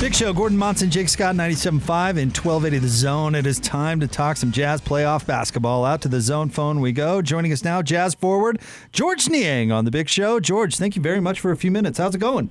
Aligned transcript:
Big 0.00 0.14
Show, 0.14 0.32
Gordon 0.32 0.56
Monson, 0.56 0.90
Jake 0.90 1.08
Scott, 1.08 1.34
97.5 1.34 2.10
and 2.10 2.30
1280 2.30 2.78
The 2.78 2.86
Zone. 2.88 3.34
It 3.34 3.46
is 3.46 3.58
time 3.58 3.98
to 3.98 4.06
talk 4.06 4.36
some 4.36 4.52
Jazz 4.52 4.80
playoff 4.80 5.26
basketball. 5.26 5.84
Out 5.84 6.02
to 6.02 6.08
the 6.08 6.20
Zone 6.20 6.50
phone 6.50 6.80
we 6.80 6.92
go. 6.92 7.20
Joining 7.20 7.52
us 7.52 7.64
now, 7.64 7.82
Jazz 7.82 8.14
forward, 8.14 8.60
Georges 8.92 9.28
Niang 9.28 9.72
on 9.72 9.84
the 9.84 9.90
Big 9.90 10.08
Show. 10.08 10.38
George, 10.38 10.76
thank 10.76 10.94
you 10.94 11.02
very 11.02 11.18
much 11.18 11.40
for 11.40 11.50
a 11.50 11.56
few 11.56 11.72
minutes. 11.72 11.98
How's 11.98 12.14
it 12.14 12.18
going? 12.18 12.50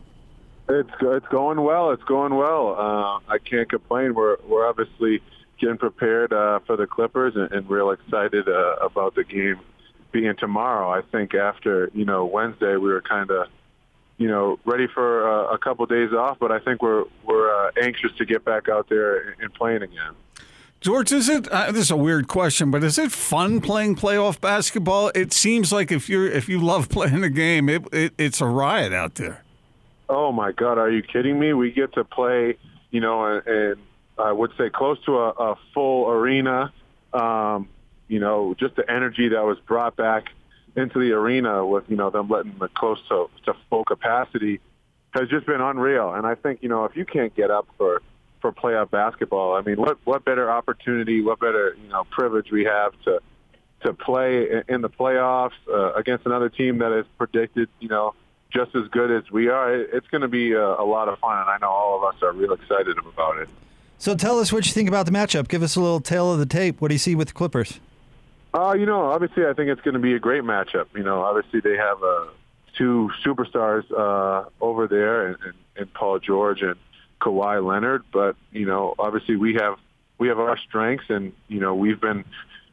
It's 0.68 0.90
it's 1.00 1.28
going 1.28 1.62
well. 1.62 1.92
It's 1.92 2.04
going 2.04 2.36
well. 2.36 2.76
Uh, 2.78 3.32
I 3.32 3.38
can't 3.38 3.70
complain. 3.70 4.14
We're 4.14 4.36
we're 4.46 4.68
obviously 4.68 5.22
getting 5.58 5.78
prepared 5.78 6.34
uh, 6.34 6.60
for 6.68 6.76
the 6.76 6.86
Clippers 6.86 7.38
and, 7.38 7.50
and 7.54 7.70
real 7.70 7.92
excited 7.92 8.50
uh, 8.50 8.76
about 8.82 9.16
the 9.16 9.24
game 9.24 9.62
being 10.12 10.36
tomorrow. 10.36 10.90
I 10.90 11.02
think 11.02 11.34
after 11.34 11.90
you 11.94 12.04
know 12.04 12.26
Wednesday 12.26 12.76
we 12.76 12.90
were 12.90 13.02
kind 13.02 13.32
of 13.32 13.48
you 14.18 14.28
know, 14.28 14.60
ready 14.66 14.88
for 14.88 15.30
uh, 15.30 15.54
a 15.54 15.58
couple 15.58 15.84
of 15.84 15.90
days 15.90 16.12
off, 16.12 16.38
but 16.40 16.52
I 16.52 16.60
think 16.60 16.82
we're 16.82 17.06
we're 17.26 17.68
uh, 17.68 17.72
anxious 17.82 18.12
to 18.18 18.26
get 18.26 18.44
back 18.44 18.68
out 18.68 18.90
there 18.90 19.36
and 19.40 19.54
playing 19.54 19.84
again. 19.84 20.14
George, 20.80 21.12
is 21.12 21.28
it? 21.30 21.48
Uh, 21.50 21.72
this 21.72 21.84
is 21.84 21.92
a 21.92 21.98
weird 21.98 22.28
question, 22.28 22.70
but 22.70 22.84
is 22.84 22.98
it 22.98 23.12
fun 23.12 23.62
playing 23.62 23.96
playoff 23.96 24.40
basketball? 24.40 25.12
It 25.16 25.34
seems 25.34 25.72
like 25.72 25.92
if 25.92 26.10
you're 26.10 26.28
if 26.28 26.50
you 26.50 26.60
love 26.60 26.90
playing 26.98 27.22
the 27.22 27.30
game, 27.30 27.70
it, 27.70 27.84
it 27.94 28.14
it's 28.18 28.42
a 28.42 28.48
riot 28.48 28.94
out 28.94 29.16
there. 29.16 29.44
Oh 30.10 30.32
my 30.32 30.52
God, 30.52 30.78
are 30.78 30.90
you 30.90 31.04
kidding 31.04 31.38
me? 31.38 31.54
We 31.54 31.72
get 31.72 31.94
to 31.94 32.04
play, 32.04 32.58
you 32.92 33.02
know, 33.02 33.26
and, 33.26 33.48
and 33.48 33.76
I 34.18 34.32
would 34.32 34.52
say 34.58 34.70
close 34.70 35.04
to 35.06 35.18
a, 35.18 35.30
a 35.30 35.56
full 35.74 36.10
arena. 36.10 36.72
Um, 37.14 37.70
you 38.08 38.20
know, 38.20 38.56
just 38.58 38.76
the 38.76 38.90
energy 38.90 39.30
that 39.30 39.44
was 39.44 39.60
brought 39.60 39.96
back 39.96 40.30
into 40.78 41.00
the 41.00 41.12
arena 41.12 41.66
with 41.66 41.84
you 41.90 41.98
know 41.98 42.10
them 42.10 42.30
letting 42.30 42.58
the 42.60 42.70
close 42.70 43.00
to, 43.10 43.30
to 43.46 43.54
full 43.70 43.84
capacity 43.84 44.62
has 45.12 45.28
just 45.28 45.46
been 45.46 45.62
unreal. 45.62 46.14
And 46.14 46.26
I 46.26 46.36
think 46.36 46.60
you 46.62 46.70
know 46.70 46.86
if 46.86 46.96
you 46.96 47.06
can't 47.06 47.36
get 47.36 47.52
up 47.52 47.68
for 47.78 48.02
for 48.40 48.54
playoff 48.54 48.92
basketball, 48.92 49.56
I 49.56 49.62
mean, 49.62 49.78
what 49.78 49.98
what 50.06 50.24
better 50.24 50.50
opportunity, 50.50 51.22
what 51.22 51.40
better 51.40 51.76
you 51.82 51.90
know 51.90 52.06
privilege 52.12 52.52
we 52.52 52.64
have 52.66 52.94
to 53.04 53.20
to 53.82 53.94
play 53.94 54.64
in 54.68 54.82
the 54.82 54.90
playoffs 54.90 55.52
uh, 55.72 55.94
against 55.94 56.26
another 56.26 56.50
team 56.50 56.80
that 56.80 56.92
is 56.98 57.06
predicted, 57.18 57.70
you 57.80 57.88
know, 57.88 58.16
just 58.52 58.76
as 58.76 58.88
good 58.90 59.12
as 59.12 59.30
we 59.32 59.50
are. 59.50 59.74
It's 59.76 60.08
going 60.08 60.22
to 60.22 60.28
be 60.28 60.54
a, 60.54 60.66
a 60.66 60.84
lot 60.84 61.10
of 61.10 61.20
fun, 61.20 61.38
and 61.38 61.50
I 61.50 61.58
know 61.60 61.70
all 61.70 61.98
of 61.98 62.16
us 62.16 62.22
are 62.24 62.32
real 62.32 62.54
excited 62.54 62.98
about 62.98 63.38
it. 63.38 63.50
So 64.00 64.16
tell 64.16 64.40
us 64.40 64.52
what 64.54 64.66
you 64.66 64.72
think 64.72 64.88
about 64.88 65.06
the 65.06 65.12
matchup. 65.12 65.48
Give 65.48 65.64
us 65.64 65.76
a 65.76 65.82
little 65.82 66.00
tale 66.00 66.32
of 66.32 66.40
the 66.40 66.46
tape. 66.46 66.82
What 66.82 66.90
do 66.90 66.96
you 66.96 67.00
see 67.00 67.16
with 67.16 67.30
the 67.30 67.34
Clippers? 67.34 67.80
Uh, 68.58 68.74
you 68.74 68.88
know, 68.88 69.12
obviously, 69.12 69.46
I 69.46 69.54
think 69.54 69.70
it's 69.70 69.82
going 69.82 69.94
to 69.94 70.00
be 70.00 70.14
a 70.14 70.20
great 70.20 70.42
matchup. 70.42 70.88
You 70.96 71.04
know, 71.04 71.22
obviously 71.22 71.60
they 71.60 71.78
have 71.78 72.02
uh, 72.02 72.26
two 72.76 73.12
superstars 73.24 73.84
uh, 73.92 74.50
over 74.60 74.88
there, 74.88 75.28
and, 75.28 75.38
and, 75.44 75.54
and 75.76 75.94
Paul 75.94 76.18
George 76.18 76.64
and 76.64 76.76
Kawhi 77.22 77.64
Leonard. 77.64 78.04
But 78.12 78.36
you 78.52 78.66
know, 78.66 78.96
obviously 78.98 79.36
we 79.36 79.54
have 79.56 79.78
we 80.18 80.30
have 80.30 80.40
our 80.40 80.58
strengths, 80.58 81.06
and 81.10 81.34
you 81.48 81.60
know 81.60 81.76
we've 81.76 82.02
been 82.02 82.26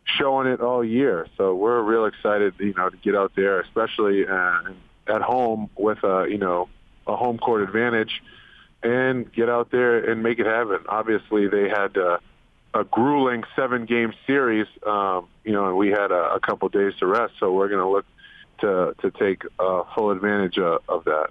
showing 0.04 0.46
it 0.46 0.62
all 0.62 0.82
year. 0.82 1.26
So 1.36 1.54
we're 1.54 1.82
real 1.82 2.06
excited, 2.06 2.54
you 2.60 2.72
know, 2.72 2.88
to 2.88 2.96
get 2.96 3.14
out 3.14 3.32
there, 3.36 3.60
especially 3.60 4.26
uh, 4.26 4.60
at 5.06 5.20
home 5.20 5.68
with 5.76 6.02
a 6.02 6.26
you 6.30 6.38
know 6.38 6.70
a 7.06 7.14
home 7.14 7.36
court 7.36 7.60
advantage, 7.60 8.22
and 8.82 9.30
get 9.30 9.50
out 9.50 9.70
there 9.70 10.10
and 10.10 10.22
make 10.22 10.38
it 10.38 10.46
happen. 10.46 10.78
Obviously, 10.88 11.46
they 11.46 11.68
had. 11.68 11.94
Uh, 11.98 12.18
a 12.74 12.84
grueling 12.84 13.44
seven 13.54 13.86
game 13.86 14.12
series, 14.26 14.66
um, 14.86 15.28
you 15.44 15.52
know, 15.52 15.68
and 15.68 15.76
we 15.76 15.88
had 15.88 16.10
a, 16.10 16.34
a 16.34 16.40
couple 16.40 16.68
days 16.68 16.92
to 16.98 17.06
rest. 17.06 17.34
So 17.38 17.52
we're 17.52 17.68
going 17.68 17.80
to 17.80 17.88
look 17.88 18.04
to 18.60 18.94
to 19.00 19.10
take 19.12 19.42
uh, 19.58 19.82
full 19.94 20.10
advantage 20.10 20.58
uh, 20.58 20.78
of 20.88 21.04
that. 21.04 21.28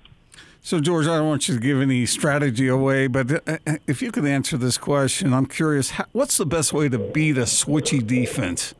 So, 0.62 0.80
George, 0.80 1.08
I 1.08 1.18
don't 1.18 1.28
want 1.28 1.50
you 1.50 1.56
to 1.56 1.59
give 1.59 1.81
any 1.81 2.06
strategy 2.06 2.70
away, 2.70 3.08
but 3.08 3.30
uh, 3.30 3.58
uh, 3.68 3.78
if 3.86 4.02
you 4.02 4.14
could 4.14 4.26
answer 4.26 4.56
this 4.56 4.78
question, 4.78 5.34
I'm 5.34 5.46
curious: 5.46 5.92
what's 6.14 6.38
the 6.38 6.46
best 6.46 6.72
way 6.72 6.88
to 6.88 6.98
beat 6.98 7.38
a 7.38 7.42
switchy 7.42 8.06
defense? 8.06 8.74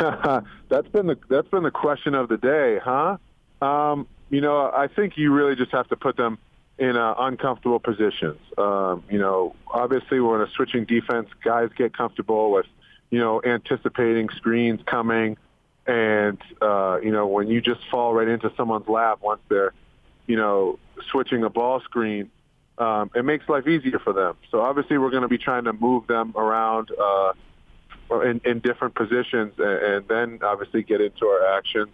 that's 0.00 0.88
been 0.88 1.06
the 1.06 1.16
that's 1.28 1.48
been 1.48 1.62
the 1.62 1.70
question 1.70 2.14
of 2.14 2.28
the 2.28 2.36
day, 2.38 2.80
huh? 2.82 3.18
Um, 3.62 4.08
you 4.30 4.40
know, 4.40 4.70
I 4.76 4.88
think 4.88 5.16
you 5.16 5.32
really 5.32 5.54
just 5.54 5.70
have 5.70 5.88
to 5.88 5.96
put 5.96 6.16
them 6.16 6.38
in 6.78 6.96
uh, 6.96 7.14
uncomfortable 7.18 7.80
positions. 7.80 8.38
Um, 8.58 9.02
you 9.10 9.18
know, 9.18 9.54
obviously 9.66 10.20
we're 10.20 10.42
in 10.42 10.48
a 10.48 10.52
switching 10.52 10.84
defense. 10.84 11.28
Guys 11.42 11.70
get 11.76 11.96
comfortable 11.96 12.50
with, 12.50 12.66
you 13.10 13.18
know, 13.18 13.40
anticipating 13.42 14.28
screens 14.30 14.80
coming, 14.84 15.36
and 15.86 16.38
uh, 16.60 16.98
you 17.02 17.12
know 17.12 17.26
when 17.26 17.48
you 17.48 17.60
just 17.60 17.80
fall 17.90 18.12
right 18.12 18.28
into 18.28 18.52
someone's 18.56 18.88
lap 18.88 19.20
once 19.22 19.40
they're, 19.48 19.72
you 20.26 20.36
know, 20.36 20.78
switching 21.10 21.44
a 21.44 21.50
ball 21.50 21.80
screen, 21.80 22.30
um, 22.78 23.10
it 23.14 23.24
makes 23.24 23.48
life 23.48 23.66
easier 23.66 23.98
for 23.98 24.12
them. 24.12 24.36
So 24.50 24.60
obviously 24.60 24.98
we're 24.98 25.10
going 25.10 25.22
to 25.22 25.28
be 25.28 25.38
trying 25.38 25.64
to 25.64 25.72
move 25.72 26.06
them 26.06 26.34
around. 26.36 26.90
Uh, 26.90 27.32
in, 28.08 28.40
in 28.44 28.60
different 28.60 28.94
positions, 28.94 29.54
and, 29.58 29.82
and 29.82 30.08
then 30.08 30.38
obviously 30.40 30.84
get 30.84 31.00
into 31.00 31.26
our 31.26 31.58
actions. 31.58 31.88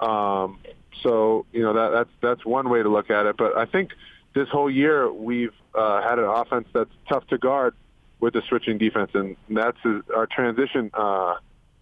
Um, 0.00 0.58
so 1.02 1.46
you 1.52 1.62
know 1.62 1.72
that 1.74 1.90
that's 1.90 2.10
that's 2.20 2.44
one 2.44 2.68
way 2.68 2.82
to 2.82 2.88
look 2.88 3.10
at 3.10 3.26
it. 3.26 3.36
But 3.36 3.56
I 3.56 3.66
think 3.66 3.92
this 4.34 4.48
whole 4.48 4.70
year 4.70 5.10
we've 5.12 5.54
uh, 5.74 6.02
had 6.02 6.18
an 6.18 6.24
offense 6.24 6.68
that's 6.72 6.90
tough 7.08 7.26
to 7.28 7.38
guard 7.38 7.74
with 8.20 8.34
the 8.34 8.42
switching 8.48 8.78
defense, 8.78 9.10
and 9.14 9.36
that's 9.48 9.78
our 10.14 10.26
transition 10.26 10.90
uh, 10.94 11.36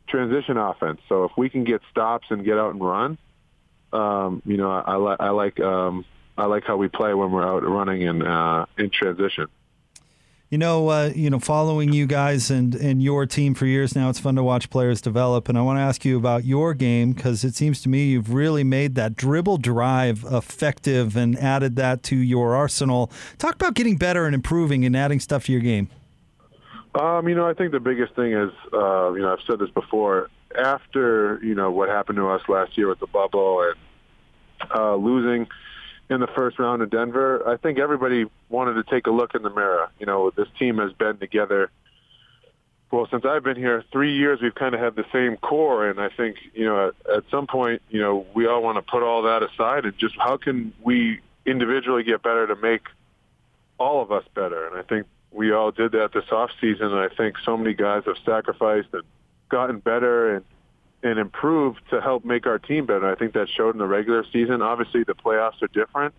transition 0.09 0.57
offense. 0.57 1.01
So 1.09 1.25
if 1.25 1.33
we 1.37 1.49
can 1.51 1.65
get 1.65 1.83
stops 1.91 2.29
and 2.31 2.45
get 2.45 2.59
out 2.59 2.73
and 2.73 2.83
run, 2.83 3.19
um, 3.93 4.43
you 4.45 4.57
know, 4.57 4.71
I, 4.71 4.81
I, 4.81 4.97
li- 4.97 5.17
I 5.21 5.31
like 5.31 5.61
um, 5.61 6.05
I 6.37 6.47
like 6.47 6.65
how 6.65 6.77
we 6.77 6.89
play 6.89 7.15
when 7.15 7.31
we're 7.33 7.47
out 7.47 7.65
running 7.65 8.03
in 8.03 8.23
uh, 8.23 8.67
in 8.77 8.91
transition. 8.91 9.47
You 10.51 10.57
know, 10.57 10.89
uh, 10.89 11.13
you 11.15 11.29
know, 11.29 11.39
following 11.39 11.93
you 11.93 12.07
guys 12.07 12.51
and, 12.51 12.75
and 12.75 13.03
your 13.03 13.27
team 13.27 13.53
for 13.53 13.67
years 13.67 13.95
now, 13.95 14.09
it's 14.09 14.19
fun 14.19 14.35
to 14.37 14.43
watch 14.43 14.71
players 14.71 15.03
develop. 15.03 15.51
And 15.51 15.59
I 15.59 15.61
want 15.61 15.77
to 15.77 15.83
ask 15.83 16.07
you 16.07 16.17
about 16.17 16.47
your 16.47 16.73
game 16.73 17.13
because 17.13 17.45
it 17.45 17.55
seems 17.55 17.83
to 17.83 17.91
me 17.91 18.07
you've 18.07 18.33
really 18.33 18.65
made 18.65 18.95
that 18.95 19.15
dribble 19.15 19.59
drive 19.59 20.25
effective 20.31 21.19
and 21.19 21.39
added 21.39 21.77
that 21.77 22.03
to 22.05 22.17
your 22.17 22.57
arsenal. 22.57 23.11
Talk 23.37 23.57
about 23.57 23.75
getting 23.75 23.99
better 23.99 24.25
and 24.25 24.35
improving 24.35 24.87
and 24.87 24.97
adding 24.97 25.21
stuff 25.21 25.45
to 25.47 25.53
your 25.53 25.61
game. 25.61 25.91
Um, 26.95 27.29
you 27.29 27.35
know, 27.35 27.47
I 27.47 27.53
think 27.53 27.73
the 27.73 27.81
biggest 27.81 28.15
thing 28.15 28.33
is, 28.33 28.51
uh, 28.73 29.13
you 29.13 29.21
know, 29.21 29.35
I've 29.35 29.45
said 29.47 29.59
this 29.59 29.71
before. 29.71 30.31
After 30.59 31.39
you 31.43 31.55
know 31.55 31.71
what 31.71 31.91
happened 31.91 32.17
to 32.17 32.29
us 32.31 32.41
last 32.49 32.79
year 32.79 32.89
with 32.89 33.01
the 33.01 33.07
bubble 33.07 33.61
and 33.63 34.71
uh, 34.75 34.95
losing 34.97 35.47
in 36.11 36.21
the 36.21 36.27
first 36.27 36.59
round 36.59 36.83
in 36.83 36.89
Denver, 36.89 37.47
I 37.47 37.57
think 37.57 37.79
everybody 37.79 38.27
wanted 38.49 38.75
to 38.75 38.83
take 38.85 39.07
a 39.07 39.11
look 39.11 39.35
in 39.35 39.43
the 39.43 39.51
mirror. 39.51 39.91
You 39.99 40.07
know, 40.07 40.31
this 40.31 40.49
team 40.59 40.79
has 40.79 40.93
been 40.93 41.19
together. 41.19 41.71
Well, 42.91 43.07
since 43.11 43.27
I've 43.27 43.45
been 43.45 43.57
here, 43.57 43.85
three 43.93 44.17
years 44.17 44.41
we've 44.41 44.55
kind 44.55 44.75
of 44.75 44.81
had 44.81 44.97
the 44.97 45.05
same 45.13 45.37
core, 45.37 45.89
and 45.89 46.01
I 46.01 46.09
think 46.09 46.37
you 46.55 46.65
know 46.65 46.89
at, 46.89 47.17
at 47.17 47.25
some 47.31 47.47
point, 47.47 47.83
you 47.91 48.01
know, 48.01 48.27
we 48.33 48.47
all 48.47 48.63
want 48.63 48.77
to 48.77 48.83
put 48.83 49.03
all 49.03 49.23
that 49.23 49.43
aside 49.43 49.85
and 49.85 49.97
just 49.99 50.17
how 50.19 50.39
can 50.39 50.73
we 50.83 51.21
individually 51.45 52.03
get 52.03 52.23
better 52.23 52.47
to 52.47 52.57
make 52.57 52.87
all 53.79 54.01
of 54.03 54.11
us 54.11 54.25
better. 54.35 54.67
And 54.67 54.77
I 54.79 54.83
think 54.83 55.07
we 55.31 55.53
all 55.53 55.71
did 55.71 55.93
that 55.93 56.13
this 56.15 56.25
off 56.33 56.51
season, 56.61 56.87
and 56.87 56.99
I 56.99 57.09
think 57.15 57.37
so 57.45 57.57
many 57.59 57.75
guys 57.75 58.05
have 58.07 58.17
sacrificed 58.25 58.89
and 58.95 59.03
gotten 59.51 59.79
better 59.79 60.37
and 60.37 60.45
and 61.03 61.19
improve 61.19 61.77
to 61.91 62.01
help 62.01 62.25
make 62.25 62.47
our 62.47 62.59
team 62.59 62.87
better. 62.87 63.11
I 63.11 63.15
think 63.15 63.35
that 63.35 63.49
showed 63.49 63.75
in 63.75 63.79
the 63.79 63.87
regular 63.87 64.25
season. 64.33 64.63
Obviously, 64.63 65.05
the 65.05 65.15
playoffs 65.15 65.63
are 65.63 65.69
different, 65.69 66.15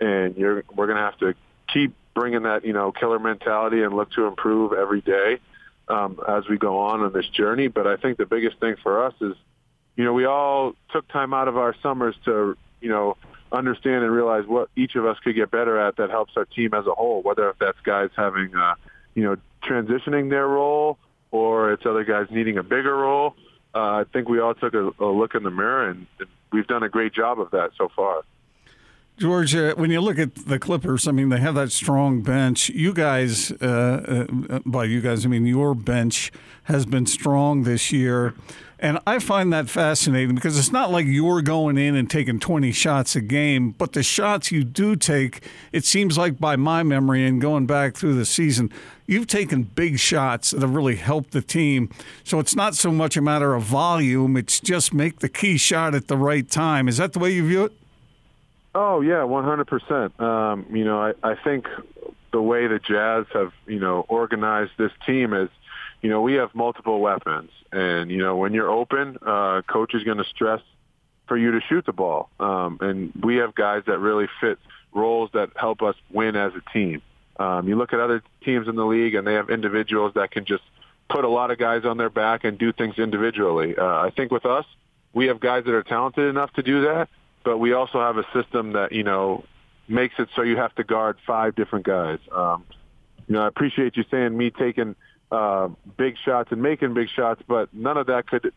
and 0.00 0.36
you're 0.36 0.64
we're 0.74 0.86
going 0.86 0.98
to 0.98 1.04
have 1.04 1.18
to 1.18 1.34
keep 1.72 1.94
bringing 2.14 2.42
that 2.42 2.64
you 2.64 2.72
know 2.72 2.92
killer 2.92 3.18
mentality 3.18 3.82
and 3.82 3.94
look 3.94 4.10
to 4.12 4.26
improve 4.26 4.72
every 4.72 5.00
day 5.00 5.38
um, 5.88 6.18
as 6.28 6.48
we 6.48 6.58
go 6.58 6.78
on 6.80 7.00
on 7.00 7.12
this 7.12 7.26
journey. 7.28 7.68
But 7.68 7.86
I 7.86 7.96
think 7.96 8.18
the 8.18 8.26
biggest 8.26 8.58
thing 8.58 8.76
for 8.82 9.04
us 9.04 9.14
is, 9.20 9.34
you 9.96 10.04
know, 10.04 10.12
we 10.12 10.24
all 10.24 10.74
took 10.92 11.06
time 11.08 11.32
out 11.32 11.46
of 11.46 11.56
our 11.56 11.74
summers 11.82 12.16
to 12.24 12.56
you 12.80 12.88
know 12.88 13.16
understand 13.52 14.02
and 14.02 14.12
realize 14.12 14.46
what 14.46 14.68
each 14.74 14.96
of 14.96 15.06
us 15.06 15.16
could 15.22 15.36
get 15.36 15.52
better 15.52 15.78
at 15.78 15.96
that 15.96 16.10
helps 16.10 16.32
our 16.36 16.44
team 16.44 16.74
as 16.74 16.86
a 16.86 16.94
whole. 16.94 17.22
Whether 17.22 17.48
if 17.50 17.58
that's 17.60 17.78
guys 17.84 18.10
having 18.16 18.54
uh, 18.56 18.74
you 19.14 19.22
know 19.22 19.36
transitioning 19.62 20.28
their 20.28 20.48
role 20.48 20.98
or 21.30 21.72
it's 21.72 21.86
other 21.86 22.04
guys 22.04 22.26
needing 22.30 22.58
a 22.58 22.62
bigger 22.64 22.96
role 22.96 23.36
uh, 23.74 23.78
I 23.78 24.04
think 24.12 24.28
we 24.28 24.40
all 24.40 24.54
took 24.54 24.74
a, 24.74 24.90
a 25.00 25.06
look 25.06 25.34
in 25.34 25.42
the 25.42 25.50
mirror, 25.50 25.88
and 25.88 26.06
we've 26.52 26.66
done 26.66 26.82
a 26.82 26.88
great 26.88 27.12
job 27.12 27.40
of 27.40 27.50
that 27.50 27.70
so 27.76 27.88
far. 27.94 28.22
Georgia, 29.16 29.74
when 29.76 29.92
you 29.92 30.00
look 30.00 30.18
at 30.18 30.34
the 30.34 30.58
Clippers, 30.58 31.06
I 31.06 31.12
mean, 31.12 31.28
they 31.28 31.38
have 31.38 31.54
that 31.54 31.70
strong 31.70 32.22
bench. 32.22 32.68
You 32.70 32.92
guys, 32.92 33.52
uh, 33.62 34.26
uh, 34.50 34.58
by 34.66 34.84
you 34.84 35.00
guys, 35.00 35.24
I 35.24 35.28
mean 35.28 35.46
your 35.46 35.74
bench 35.74 36.32
has 36.64 36.84
been 36.84 37.06
strong 37.06 37.62
this 37.62 37.92
year. 37.92 38.34
And 38.84 38.98
I 39.06 39.18
find 39.18 39.50
that 39.50 39.70
fascinating 39.70 40.34
because 40.34 40.58
it's 40.58 40.70
not 40.70 40.90
like 40.90 41.06
you're 41.06 41.40
going 41.40 41.78
in 41.78 41.96
and 41.96 42.10
taking 42.10 42.38
20 42.38 42.70
shots 42.70 43.16
a 43.16 43.22
game, 43.22 43.70
but 43.70 43.94
the 43.94 44.02
shots 44.02 44.52
you 44.52 44.62
do 44.62 44.94
take, 44.94 45.42
it 45.72 45.86
seems 45.86 46.18
like 46.18 46.38
by 46.38 46.56
my 46.56 46.82
memory 46.82 47.26
and 47.26 47.40
going 47.40 47.64
back 47.64 47.96
through 47.96 48.14
the 48.14 48.26
season, 48.26 48.70
you've 49.06 49.26
taken 49.26 49.62
big 49.62 49.98
shots 49.98 50.50
that 50.50 50.60
have 50.60 50.74
really 50.74 50.96
helped 50.96 51.30
the 51.30 51.40
team. 51.40 51.88
So 52.24 52.38
it's 52.38 52.54
not 52.54 52.74
so 52.74 52.92
much 52.92 53.16
a 53.16 53.22
matter 53.22 53.54
of 53.54 53.62
volume, 53.62 54.36
it's 54.36 54.60
just 54.60 54.92
make 54.92 55.20
the 55.20 55.30
key 55.30 55.56
shot 55.56 55.94
at 55.94 56.08
the 56.08 56.18
right 56.18 56.46
time. 56.46 56.86
Is 56.86 56.98
that 56.98 57.14
the 57.14 57.20
way 57.20 57.30
you 57.30 57.48
view 57.48 57.64
it? 57.64 57.72
Oh 58.74 59.00
yeah, 59.00 59.22
one 59.22 59.44
hundred 59.44 59.66
percent. 59.66 60.20
Um, 60.20 60.66
you 60.70 60.84
know, 60.84 61.00
I, 61.00 61.14
I 61.22 61.36
think 61.36 61.68
the 62.32 62.42
way 62.42 62.66
the 62.66 62.80
Jazz 62.80 63.24
have 63.32 63.54
you 63.66 63.78
know 63.78 64.04
organized 64.08 64.72
this 64.76 64.92
team 65.06 65.32
is, 65.32 65.48
you 66.04 66.10
know, 66.10 66.20
we 66.20 66.34
have 66.34 66.54
multiple 66.54 67.00
weapons, 67.00 67.50
and 67.72 68.10
you 68.10 68.18
know 68.18 68.36
when 68.36 68.52
you're 68.52 68.70
open, 68.70 69.18
uh, 69.26 69.62
coach 69.62 69.94
is 69.94 70.04
going 70.04 70.18
to 70.18 70.24
stress 70.24 70.60
for 71.26 71.36
you 71.36 71.50
to 71.52 71.60
shoot 71.68 71.84
the 71.86 71.92
ball, 71.92 72.28
um, 72.38 72.78
and 72.80 73.12
we 73.24 73.36
have 73.36 73.54
guys 73.54 73.82
that 73.86 73.98
really 73.98 74.28
fit 74.40 74.58
roles 74.92 75.30
that 75.32 75.50
help 75.56 75.82
us 75.82 75.96
win 76.12 76.36
as 76.36 76.52
a 76.54 76.70
team. 76.72 77.02
Um, 77.40 77.66
you 77.66 77.74
look 77.76 77.92
at 77.92 77.98
other 77.98 78.22
teams 78.44 78.68
in 78.68 78.76
the 78.76 78.84
league, 78.84 79.16
and 79.16 79.26
they 79.26 79.34
have 79.34 79.50
individuals 79.50 80.12
that 80.14 80.30
can 80.30 80.44
just 80.44 80.62
put 81.10 81.24
a 81.24 81.28
lot 81.28 81.50
of 81.50 81.58
guys 81.58 81.84
on 81.84 81.96
their 81.96 82.10
back 82.10 82.44
and 82.44 82.58
do 82.58 82.72
things 82.72 82.98
individually. 82.98 83.74
Uh, 83.76 83.84
I 83.84 84.12
think 84.14 84.30
with 84.30 84.46
us, 84.46 84.66
we 85.12 85.26
have 85.26 85.40
guys 85.40 85.64
that 85.64 85.74
are 85.74 85.82
talented 85.82 86.28
enough 86.28 86.52
to 86.52 86.62
do 86.62 86.82
that 86.82 87.08
but 87.44 87.58
we 87.58 87.72
also 87.74 88.00
have 88.00 88.16
a 88.16 88.24
system 88.32 88.72
that 88.72 88.92
you 88.92 89.04
know 89.04 89.44
makes 89.86 90.14
it 90.18 90.28
so 90.34 90.42
you 90.42 90.56
have 90.56 90.74
to 90.74 90.82
guard 90.82 91.18
five 91.26 91.54
different 91.54 91.84
guys. 91.84 92.18
Um, 92.32 92.64
you 93.28 93.34
know, 93.34 93.42
I 93.42 93.48
appreciate 93.48 93.96
you 93.96 94.04
saying 94.10 94.36
me 94.36 94.50
taking 94.50 94.96
uh, 95.30 95.68
big 95.96 96.16
shots 96.24 96.52
and 96.52 96.62
making 96.62 96.94
big 96.94 97.08
shots, 97.08 97.42
but 97.46 97.72
none 97.72 97.96
of 97.96 98.06
that 98.06 98.26
could 98.26 98.52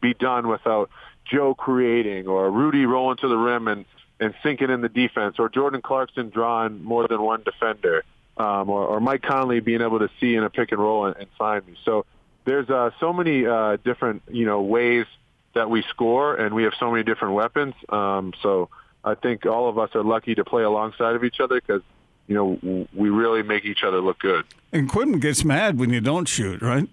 be 0.00 0.14
done 0.14 0.48
without 0.48 0.90
Joe 1.24 1.54
creating 1.54 2.26
or 2.26 2.50
Rudy 2.50 2.86
rolling 2.86 3.18
to 3.18 3.28
the 3.28 3.36
rim 3.36 3.68
and 3.68 3.84
and 4.20 4.34
sinking 4.42 4.70
in 4.70 4.80
the 4.80 4.88
defense, 4.88 5.36
or 5.38 5.48
Jordan 5.48 5.80
Clarkson 5.80 6.30
drawing 6.30 6.82
more 6.82 7.06
than 7.06 7.22
one 7.22 7.44
defender, 7.44 8.02
um, 8.36 8.68
or, 8.68 8.84
or 8.84 9.00
Mike 9.00 9.22
Conley 9.22 9.60
being 9.60 9.80
able 9.80 10.00
to 10.00 10.10
see 10.18 10.34
in 10.34 10.42
a 10.42 10.50
pick 10.50 10.72
and 10.72 10.80
roll 10.80 11.06
and, 11.06 11.16
and 11.16 11.28
find 11.38 11.64
me. 11.64 11.76
So 11.84 12.04
there's 12.44 12.68
uh, 12.68 12.90
so 12.98 13.12
many 13.12 13.46
uh, 13.46 13.76
different 13.84 14.22
you 14.28 14.44
know 14.44 14.62
ways 14.62 15.06
that 15.54 15.70
we 15.70 15.82
score, 15.90 16.34
and 16.34 16.54
we 16.54 16.64
have 16.64 16.72
so 16.80 16.90
many 16.90 17.04
different 17.04 17.34
weapons. 17.34 17.74
Um, 17.88 18.32
so 18.42 18.70
I 19.04 19.14
think 19.14 19.46
all 19.46 19.68
of 19.68 19.78
us 19.78 19.90
are 19.94 20.02
lucky 20.02 20.34
to 20.34 20.44
play 20.44 20.62
alongside 20.62 21.14
of 21.14 21.24
each 21.24 21.40
other 21.40 21.60
because 21.60 21.82
you 22.28 22.34
know 22.34 22.86
we 22.94 23.10
really 23.10 23.42
make 23.42 23.64
each 23.64 23.82
other 23.82 24.00
look 24.00 24.20
good. 24.20 24.44
And 24.72 24.88
Quentin 24.88 25.18
gets 25.18 25.44
mad 25.44 25.78
when 25.78 25.90
you 25.90 26.00
don't 26.00 26.28
shoot, 26.28 26.62
right? 26.62 26.88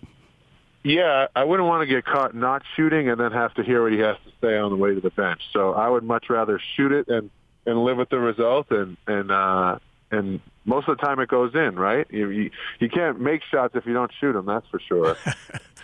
Yeah, 0.84 1.28
I 1.36 1.44
wouldn't 1.44 1.68
want 1.68 1.82
to 1.82 1.88
get 1.88 2.06
caught 2.06 2.36
not 2.36 2.62
shooting 2.76 3.10
and 3.10 3.20
then 3.20 3.32
have 3.32 3.54
to 3.56 3.64
hear 3.64 3.84
what 3.84 3.92
he 3.92 4.00
has 4.00 4.18
to 4.26 4.32
say 4.40 4.56
on 4.58 4.70
the 4.70 4.78
way 4.78 4.94
to 4.94 5.02
the 5.02 5.10
bench. 5.10 5.42
So 5.52 5.74
I 5.74 5.90
would 5.90 6.04
much 6.04 6.30
rather 6.30 6.60
shoot 6.76 6.92
it 6.92 7.08
and 7.08 7.30
and 7.66 7.84
live 7.84 7.98
with 7.98 8.10
the 8.10 8.20
result 8.20 8.72
and 8.72 8.96
and 9.08 9.32
uh, 9.32 9.80
and 10.12 10.40
most 10.64 10.88
of 10.88 10.98
the 10.98 11.04
time 11.04 11.20
it 11.20 11.28
goes 11.28 11.54
in, 11.54 11.76
right? 11.76 12.08
You, 12.10 12.30
you 12.30 12.52
you 12.80 12.90
can't 12.90 13.20
make 13.20 13.42
shots 13.52 13.76
if 13.76 13.86
you 13.86 13.94
don't 13.94 14.12
shoot 14.20 14.34
them. 14.34 14.46
That's 14.46 14.68
for 14.68 14.80
sure. 14.80 15.18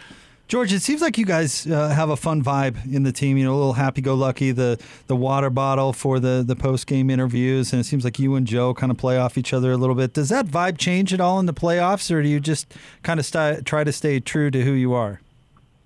George, 0.52 0.74
it 0.74 0.82
seems 0.82 1.02
like 1.02 1.18
you 1.18 1.24
guys 1.24 1.66
uh, 1.66 1.88
have 1.88 2.10
a 2.10 2.18
fun 2.18 2.44
vibe 2.44 2.76
in 2.94 3.04
the 3.04 3.14
team. 3.14 3.38
You 3.38 3.46
know, 3.46 3.54
a 3.54 3.56
little 3.56 3.72
happy-go-lucky. 3.72 4.52
The 4.52 4.78
the 5.08 5.16
water 5.16 5.50
bottle 5.50 5.94
for 5.94 6.20
the 6.20 6.44
the 6.46 6.58
post-game 6.58 7.10
interviews, 7.10 7.72
and 7.72 7.80
it 7.80 7.86
seems 7.86 8.04
like 8.04 8.20
you 8.20 8.36
and 8.36 8.46
Joe 8.46 8.74
kind 8.74 8.92
of 8.92 8.98
play 8.98 9.18
off 9.18 9.38
each 9.38 9.54
other 9.54 9.72
a 9.72 9.78
little 9.78 9.96
bit. 9.96 10.14
Does 10.14 10.28
that 10.28 10.48
vibe 10.48 10.78
change 10.78 11.14
at 11.14 11.22
all 11.22 11.40
in 11.40 11.46
the 11.46 11.54
playoffs, 11.54 12.14
or 12.14 12.22
do 12.22 12.28
you 12.28 12.42
just 12.42 12.76
kind 13.02 13.18
of 13.18 13.26
st- 13.26 13.66
try 13.66 13.86
to 13.86 13.94
stay 13.94 14.20
true 14.20 14.52
to 14.52 14.62
who 14.62 14.74
you 14.74 14.92
are? 14.92 15.22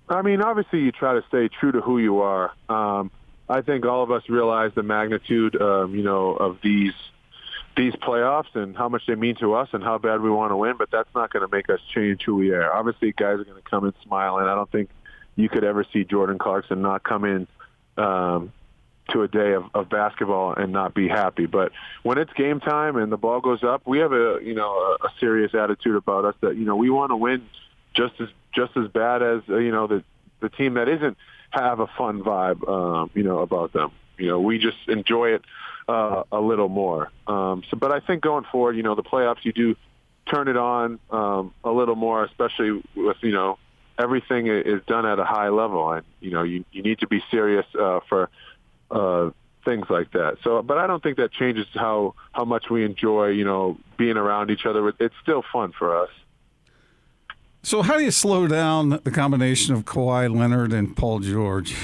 I 0.08 0.22
mean, 0.22 0.42
obviously, 0.42 0.80
you 0.80 0.90
try 0.90 1.14
to 1.14 1.22
stay 1.28 1.46
true 1.46 1.70
to 1.70 1.80
who 1.80 1.98
you 2.00 2.22
are. 2.22 2.52
Um, 2.68 3.12
I 3.48 3.60
think 3.60 3.86
all 3.86 4.02
of 4.02 4.10
us 4.10 4.28
realize 4.28 4.72
the 4.74 4.82
magnitude, 4.82 5.62
um, 5.62 5.94
you 5.94 6.02
know, 6.02 6.32
of 6.32 6.58
these 6.64 6.92
these 7.76 7.92
playoffs 7.94 8.54
and 8.54 8.76
how 8.76 8.88
much 8.88 9.02
they 9.06 9.14
mean 9.14 9.36
to 9.36 9.54
us 9.54 9.68
and 9.72 9.82
how 9.82 9.98
bad 9.98 10.20
we 10.20 10.30
want 10.30 10.50
to 10.50 10.56
win, 10.56 10.76
but 10.78 10.90
that's 10.90 11.08
not 11.14 11.32
going 11.32 11.46
to 11.46 11.54
make 11.54 11.68
us 11.68 11.80
change 11.94 12.22
who 12.24 12.36
we 12.36 12.50
are. 12.50 12.72
Obviously, 12.72 13.12
guys 13.12 13.38
are 13.38 13.44
going 13.44 13.62
to 13.62 13.68
come 13.68 13.84
in 13.84 13.92
smiling. 14.02 14.46
I 14.46 14.54
don't 14.54 14.70
think 14.70 14.88
you 15.36 15.48
could 15.48 15.64
ever 15.64 15.84
see 15.92 16.04
Jordan 16.04 16.38
Clarkson 16.38 16.80
not 16.80 17.02
come 17.02 17.24
in 17.24 17.46
um, 18.02 18.52
to 19.10 19.22
a 19.22 19.28
day 19.28 19.52
of, 19.52 19.64
of 19.74 19.90
basketball 19.90 20.54
and 20.54 20.72
not 20.72 20.94
be 20.94 21.06
happy. 21.06 21.46
But 21.46 21.72
when 22.02 22.18
it's 22.18 22.32
game 22.32 22.60
time 22.60 22.96
and 22.96 23.12
the 23.12 23.18
ball 23.18 23.40
goes 23.40 23.62
up, 23.62 23.82
we 23.86 23.98
have 23.98 24.12
a 24.12 24.38
you 24.42 24.54
know 24.54 24.70
a, 24.70 25.06
a 25.06 25.12
serious 25.20 25.54
attitude 25.54 25.96
about 25.96 26.24
us 26.24 26.34
that 26.40 26.56
you 26.56 26.64
know 26.64 26.76
we 26.76 26.88
want 26.88 27.10
to 27.10 27.16
win 27.16 27.46
just 27.94 28.14
as 28.20 28.28
just 28.54 28.76
as 28.76 28.88
bad 28.88 29.22
as 29.22 29.42
uh, 29.48 29.56
you 29.58 29.70
know 29.70 29.86
the 29.86 30.02
the 30.40 30.48
team 30.48 30.74
that 30.74 30.88
isn't 30.88 31.16
have 31.50 31.80
a 31.80 31.86
fun 31.86 32.22
vibe 32.22 32.66
um, 32.68 33.10
you 33.14 33.22
know 33.22 33.40
about 33.40 33.72
them. 33.72 33.92
You 34.18 34.28
know, 34.28 34.40
we 34.40 34.58
just 34.58 34.78
enjoy 34.88 35.30
it 35.30 35.42
uh, 35.88 36.24
a 36.32 36.40
little 36.40 36.68
more. 36.68 37.10
Um, 37.26 37.62
so, 37.70 37.76
but 37.76 37.92
I 37.92 38.00
think 38.00 38.22
going 38.22 38.44
forward, 38.50 38.76
you 38.76 38.82
know, 38.82 38.94
the 38.94 39.02
playoffs, 39.02 39.44
you 39.44 39.52
do 39.52 39.76
turn 40.26 40.48
it 40.48 40.56
on 40.56 40.98
um, 41.10 41.54
a 41.64 41.70
little 41.70 41.94
more, 41.94 42.24
especially 42.24 42.82
with 42.94 43.16
you 43.22 43.32
know 43.32 43.58
everything 43.98 44.46
is 44.48 44.82
done 44.86 45.06
at 45.06 45.18
a 45.18 45.24
high 45.24 45.48
level, 45.48 45.92
and 45.92 46.04
you 46.20 46.30
know 46.30 46.42
you 46.42 46.64
you 46.72 46.82
need 46.82 46.98
to 47.00 47.06
be 47.06 47.22
serious 47.30 47.66
uh, 47.78 48.00
for 48.08 48.28
uh, 48.90 49.30
things 49.64 49.86
like 49.88 50.10
that. 50.12 50.38
So, 50.42 50.62
but 50.62 50.78
I 50.78 50.86
don't 50.86 51.02
think 51.02 51.18
that 51.18 51.32
changes 51.32 51.66
how 51.74 52.14
how 52.32 52.44
much 52.44 52.70
we 52.70 52.84
enjoy 52.84 53.28
you 53.28 53.44
know 53.44 53.78
being 53.96 54.16
around 54.16 54.50
each 54.50 54.66
other. 54.66 54.92
It's 54.98 55.14
still 55.22 55.44
fun 55.52 55.72
for 55.78 56.02
us. 56.02 56.10
So, 57.62 57.82
how 57.82 57.98
do 57.98 58.04
you 58.04 58.12
slow 58.12 58.46
down 58.46 58.90
the 58.90 59.10
combination 59.10 59.74
of 59.74 59.84
Kawhi 59.84 60.32
Leonard 60.34 60.72
and 60.72 60.96
Paul 60.96 61.20
George? 61.20 61.74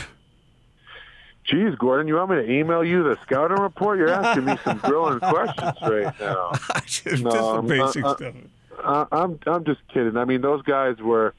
Geez, 1.44 1.74
Gordon, 1.74 2.06
you 2.06 2.14
want 2.14 2.30
me 2.30 2.36
to 2.36 2.50
email 2.50 2.84
you 2.84 3.02
the 3.02 3.18
scouting 3.22 3.58
report? 3.58 3.98
You're 3.98 4.10
asking 4.10 4.44
me 4.44 4.56
some 4.64 4.78
grilling 4.78 5.18
questions 5.20 5.76
right 5.82 6.20
now. 6.20 6.52
just 6.86 7.22
no, 7.22 7.60
the 7.60 7.62
basic 7.62 8.04
uh, 8.04 8.16
stuff. 8.16 8.34
Uh, 8.82 9.06
I'm 9.10 9.38
I'm 9.46 9.64
just 9.64 9.80
kidding. 9.88 10.16
I 10.16 10.24
mean, 10.24 10.40
those 10.40 10.62
guys 10.62 10.98
were 10.98 11.34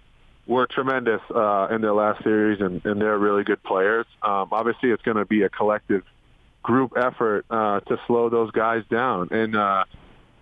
were 0.46 0.68
tremendous 0.68 1.22
uh, 1.34 1.68
in 1.72 1.82
their 1.82 1.94
last 1.94 2.24
series, 2.24 2.60
and, 2.60 2.86
and 2.86 3.02
they're 3.02 3.18
really 3.18 3.44
good 3.44 3.64
players. 3.64 4.06
Um, 4.22 4.50
obviously, 4.52 4.92
it's 4.92 5.04
going 5.04 5.18
to 5.18 5.26
be 5.26 5.44
a 5.44 5.50
collective 5.50 6.04
group 6.62 6.94
effort 6.98 7.46
uh, 7.50 7.80
to 7.82 8.00
slow 8.08 8.30
those 8.30 8.52
guys 8.52 8.84
down. 8.90 9.30
And 9.32 9.56
uh, 9.56 9.86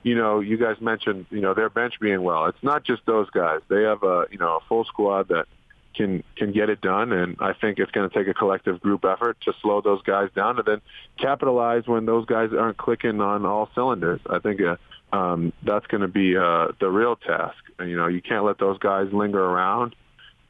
you 0.03 0.15
know, 0.15 0.39
you 0.39 0.57
guys 0.57 0.81
mentioned 0.81 1.27
you 1.29 1.41
know 1.41 1.53
their 1.53 1.69
bench 1.69 1.99
being 1.99 2.23
well. 2.23 2.47
It's 2.47 2.63
not 2.63 2.83
just 2.83 3.05
those 3.05 3.29
guys. 3.29 3.61
They 3.67 3.83
have 3.83 4.03
a 4.03 4.25
you 4.31 4.37
know 4.37 4.57
a 4.57 4.59
full 4.67 4.85
squad 4.85 5.27
that 5.29 5.47
can 5.93 6.23
can 6.35 6.51
get 6.51 6.69
it 6.69 6.81
done. 6.81 7.11
And 7.11 7.37
I 7.39 7.53
think 7.53 7.79
it's 7.79 7.91
going 7.91 8.09
to 8.09 8.15
take 8.15 8.27
a 8.27 8.33
collective 8.33 8.81
group 8.81 9.05
effort 9.05 9.37
to 9.41 9.53
slow 9.61 9.81
those 9.81 10.01
guys 10.03 10.29
down 10.35 10.57
and 10.57 10.65
then 10.65 10.81
capitalize 11.17 11.87
when 11.87 12.05
those 12.05 12.25
guys 12.25 12.49
aren't 12.57 12.77
clicking 12.77 13.21
on 13.21 13.45
all 13.45 13.69
cylinders. 13.75 14.21
I 14.29 14.39
think 14.39 14.61
uh, 14.61 14.77
um, 15.15 15.53
that's 15.63 15.87
going 15.87 16.01
to 16.01 16.07
be 16.07 16.37
uh, 16.37 16.69
the 16.79 16.89
real 16.89 17.15
task. 17.15 17.57
You 17.79 17.97
know, 17.97 18.07
you 18.07 18.21
can't 18.21 18.45
let 18.45 18.57
those 18.57 18.77
guys 18.79 19.11
linger 19.11 19.43
around, 19.43 19.95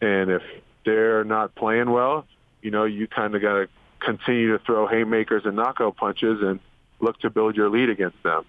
and 0.01 0.31
if 0.31 0.43
they're 0.85 1.23
not 1.23 1.55
playing 1.55 1.91
well, 1.91 2.25
you 2.61 2.71
know, 2.71 2.85
you 2.85 3.07
kind 3.07 3.35
of 3.35 3.41
got 3.41 3.53
to 3.53 3.67
continue 3.99 4.57
to 4.57 4.63
throw 4.63 4.87
haymakers 4.87 5.43
and 5.45 5.55
knockout 5.55 5.95
punches 5.95 6.41
and 6.41 6.59
look 6.99 7.19
to 7.19 7.29
build 7.29 7.55
your 7.55 7.69
lead 7.69 7.89
against 7.89 8.21
them. 8.23 8.45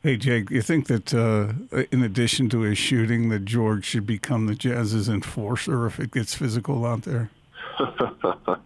Hey, 0.00 0.16
Jake, 0.16 0.50
you 0.50 0.62
think 0.62 0.86
that 0.86 1.12
uh, 1.12 1.52
in 1.90 2.04
addition 2.04 2.48
to 2.50 2.60
his 2.60 2.78
shooting, 2.78 3.30
that 3.30 3.44
George 3.44 3.84
should 3.84 4.06
become 4.06 4.46
the 4.46 4.54
Jazz's 4.54 5.08
enforcer 5.08 5.86
if 5.86 5.98
it 5.98 6.12
gets 6.12 6.34
physical 6.34 6.86
out 6.86 7.02
there? 7.02 7.30
uh, 7.80 8.56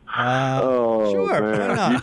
oh, 0.62 1.10
sure, 1.10 1.40
man. 1.40 2.02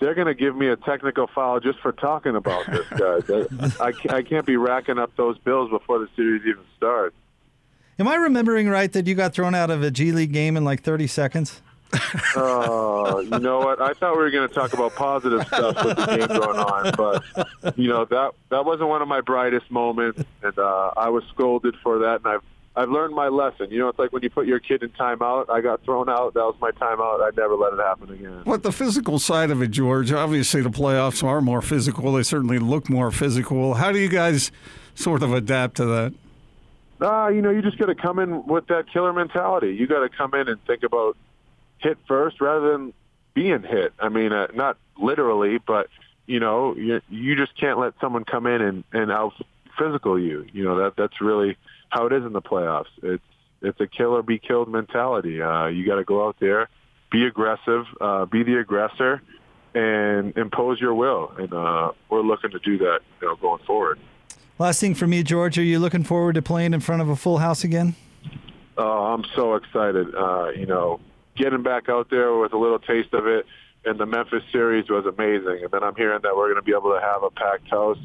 they're 0.00 0.14
going 0.14 0.26
to 0.26 0.34
give 0.34 0.54
me 0.54 0.68
a 0.68 0.76
technical 0.76 1.26
foul 1.28 1.60
just 1.60 1.78
for 1.80 1.92
talking 1.92 2.36
about 2.36 2.66
this, 2.66 2.86
guys. 2.90 3.80
I, 3.80 4.16
I 4.16 4.22
can't 4.22 4.44
be 4.44 4.58
racking 4.58 4.98
up 4.98 5.16
those 5.16 5.38
bills 5.38 5.70
before 5.70 5.98
the 5.98 6.08
series 6.14 6.42
even 6.42 6.64
starts. 6.76 7.16
Am 7.98 8.06
I 8.06 8.16
remembering 8.16 8.68
right 8.68 8.92
that 8.92 9.06
you 9.06 9.14
got 9.14 9.32
thrown 9.32 9.54
out 9.54 9.70
of 9.70 9.82
a 9.82 9.90
G 9.90 10.12
League 10.12 10.32
game 10.32 10.58
in 10.58 10.64
like 10.64 10.82
30 10.82 11.06
seconds? 11.06 11.62
uh, 12.36 13.20
you 13.22 13.38
know 13.38 13.60
what? 13.60 13.80
I 13.80 13.92
thought 13.94 14.16
we 14.16 14.22
were 14.22 14.30
going 14.30 14.48
to 14.48 14.54
talk 14.54 14.72
about 14.72 14.94
positive 14.94 15.46
stuff 15.46 15.84
with 15.84 15.96
the 15.96 16.06
game 16.06 16.28
going 16.28 16.58
on, 16.58 16.92
but 16.96 17.78
you 17.78 17.88
know 17.88 18.04
that 18.04 18.32
that 18.50 18.64
wasn't 18.64 18.88
one 18.88 19.02
of 19.02 19.08
my 19.08 19.20
brightest 19.20 19.70
moments, 19.70 20.22
and 20.42 20.58
uh, 20.58 20.90
I 20.96 21.08
was 21.08 21.24
scolded 21.32 21.76
for 21.82 22.00
that. 22.00 22.16
And 22.16 22.26
I've 22.26 22.42
I've 22.76 22.90
learned 22.90 23.14
my 23.14 23.28
lesson. 23.28 23.70
You 23.70 23.78
know, 23.78 23.88
it's 23.88 23.98
like 23.98 24.12
when 24.12 24.22
you 24.22 24.28
put 24.28 24.46
your 24.46 24.58
kid 24.58 24.82
in 24.82 24.90
timeout. 24.90 25.48
I 25.48 25.62
got 25.62 25.82
thrown 25.82 26.10
out. 26.10 26.34
That 26.34 26.40
was 26.40 26.56
my 26.60 26.72
timeout. 26.72 27.22
I'd 27.22 27.36
never 27.36 27.54
let 27.54 27.72
it 27.72 27.78
happen 27.78 28.12
again. 28.12 28.42
What 28.44 28.62
the 28.62 28.72
physical 28.72 29.18
side 29.18 29.50
of 29.50 29.62
it, 29.62 29.68
George? 29.68 30.12
Obviously, 30.12 30.60
the 30.60 30.70
playoffs 30.70 31.24
are 31.24 31.40
more 31.40 31.62
physical. 31.62 32.12
They 32.12 32.22
certainly 32.22 32.58
look 32.58 32.90
more 32.90 33.10
physical. 33.10 33.74
How 33.74 33.92
do 33.92 33.98
you 33.98 34.10
guys 34.10 34.52
sort 34.94 35.22
of 35.22 35.32
adapt 35.32 35.76
to 35.76 35.86
that? 35.86 36.14
Uh, 37.00 37.28
you 37.28 37.42
know, 37.42 37.50
you 37.50 37.62
just 37.62 37.78
got 37.78 37.86
to 37.86 37.94
come 37.94 38.18
in 38.18 38.44
with 38.46 38.66
that 38.68 38.90
killer 38.92 39.12
mentality. 39.12 39.74
You 39.74 39.86
got 39.86 40.00
to 40.00 40.08
come 40.08 40.34
in 40.34 40.48
and 40.48 40.62
think 40.66 40.82
about 40.82 41.16
hit 41.86 41.98
first 42.08 42.40
rather 42.40 42.72
than 42.72 42.92
being 43.34 43.62
hit. 43.62 43.92
I 43.98 44.08
mean, 44.08 44.32
uh, 44.32 44.48
not 44.54 44.76
literally, 44.98 45.58
but 45.58 45.88
you 46.26 46.40
know, 46.40 46.74
you, 46.74 47.00
you 47.08 47.36
just 47.36 47.56
can't 47.58 47.78
let 47.78 47.94
someone 48.00 48.24
come 48.24 48.46
in 48.46 48.60
and, 48.60 48.84
and 48.92 49.12
out 49.12 49.34
physical 49.78 50.18
you. 50.18 50.46
You 50.52 50.64
know, 50.64 50.78
that 50.78 50.94
that's 50.96 51.20
really 51.20 51.56
how 51.88 52.06
it 52.06 52.12
is 52.12 52.24
in 52.24 52.32
the 52.32 52.42
playoffs. 52.42 52.90
It's 53.02 53.22
it's 53.62 53.80
a 53.80 53.86
kill 53.86 54.16
or 54.16 54.22
be 54.22 54.38
killed 54.38 54.68
mentality. 54.68 55.40
Uh, 55.40 55.66
you 55.66 55.86
got 55.86 55.96
to 55.96 56.04
go 56.04 56.26
out 56.26 56.36
there, 56.40 56.68
be 57.10 57.24
aggressive, 57.24 57.84
uh, 58.00 58.24
be 58.26 58.42
the 58.42 58.58
aggressor, 58.58 59.22
and 59.74 60.36
impose 60.36 60.80
your 60.80 60.94
will. 60.94 61.32
And 61.38 61.52
uh, 61.52 61.92
we're 62.10 62.22
looking 62.22 62.50
to 62.50 62.58
do 62.58 62.78
that, 62.78 63.00
you 63.20 63.28
know, 63.28 63.36
going 63.36 63.62
forward. 63.64 63.98
Last 64.58 64.80
thing 64.80 64.94
for 64.94 65.06
me, 65.06 65.22
George, 65.22 65.58
are 65.58 65.62
you 65.62 65.78
looking 65.78 66.02
forward 66.02 66.34
to 66.34 66.42
playing 66.42 66.74
in 66.74 66.80
front 66.80 67.02
of 67.02 67.08
a 67.08 67.16
full 67.16 67.38
house 67.38 67.62
again? 67.64 67.94
Oh, 68.78 69.14
I'm 69.14 69.24
so 69.34 69.54
excited. 69.54 70.14
Uh, 70.14 70.48
you 70.50 70.66
know, 70.66 71.00
getting 71.36 71.62
back 71.62 71.88
out 71.88 72.10
there 72.10 72.36
with 72.36 72.52
a 72.52 72.58
little 72.58 72.78
taste 72.78 73.12
of 73.12 73.26
it 73.26 73.46
in 73.84 73.96
the 73.98 74.06
Memphis 74.06 74.42
series 74.50 74.88
was 74.88 75.06
amazing. 75.06 75.60
And 75.62 75.70
then 75.70 75.82
I'm 75.82 75.94
hearing 75.94 76.20
that 76.22 76.36
we're 76.36 76.46
going 76.46 76.56
to 76.56 76.62
be 76.62 76.72
able 76.72 76.92
to 76.92 77.00
have 77.00 77.22
a 77.22 77.30
packed 77.30 77.68
house. 77.70 77.98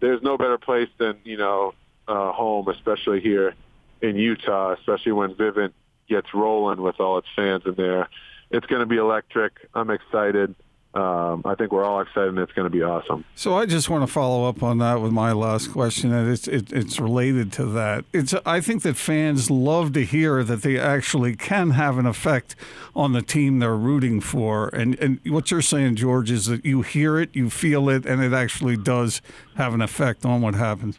There's 0.00 0.22
no 0.22 0.38
better 0.38 0.58
place 0.58 0.88
than, 0.98 1.18
you 1.24 1.36
know, 1.36 1.74
uh, 2.06 2.32
home, 2.32 2.68
especially 2.68 3.20
here 3.20 3.54
in 4.00 4.16
Utah, 4.16 4.74
especially 4.74 5.12
when 5.12 5.34
Vivint 5.34 5.72
gets 6.08 6.32
rolling 6.32 6.80
with 6.80 7.00
all 7.00 7.18
its 7.18 7.26
fans 7.34 7.64
in 7.66 7.74
there. 7.74 8.08
It's 8.50 8.66
going 8.66 8.80
to 8.80 8.86
be 8.86 8.96
electric. 8.96 9.52
I'm 9.74 9.90
excited 9.90 10.54
um, 10.94 11.42
I 11.44 11.54
think 11.54 11.70
we're 11.70 11.84
all 11.84 12.00
excited, 12.00 12.30
and 12.30 12.38
it's 12.38 12.52
going 12.52 12.64
to 12.64 12.70
be 12.70 12.82
awesome. 12.82 13.24
So 13.34 13.56
I 13.56 13.66
just 13.66 13.90
want 13.90 14.06
to 14.06 14.12
follow 14.12 14.48
up 14.48 14.62
on 14.62 14.78
that 14.78 15.00
with 15.00 15.12
my 15.12 15.32
last 15.32 15.70
question, 15.70 16.12
and 16.12 16.30
it's 16.30 16.48
it, 16.48 16.72
it's 16.72 16.98
related 16.98 17.52
to 17.54 17.66
that. 17.66 18.04
It's 18.12 18.34
I 18.46 18.60
think 18.60 18.82
that 18.82 18.96
fans 18.96 19.50
love 19.50 19.92
to 19.92 20.04
hear 20.04 20.42
that 20.42 20.62
they 20.62 20.78
actually 20.78 21.36
can 21.36 21.72
have 21.72 21.98
an 21.98 22.06
effect 22.06 22.56
on 22.96 23.12
the 23.12 23.20
team 23.20 23.58
they're 23.58 23.76
rooting 23.76 24.20
for, 24.20 24.68
and 24.68 24.98
and 24.98 25.20
what 25.26 25.50
you're 25.50 25.60
saying, 25.60 25.96
George, 25.96 26.30
is 26.30 26.46
that 26.46 26.64
you 26.64 26.82
hear 26.82 27.18
it, 27.18 27.30
you 27.34 27.50
feel 27.50 27.90
it, 27.90 28.06
and 28.06 28.22
it 28.22 28.32
actually 28.32 28.76
does 28.76 29.20
have 29.56 29.74
an 29.74 29.82
effect 29.82 30.24
on 30.24 30.40
what 30.40 30.54
happens. 30.54 30.98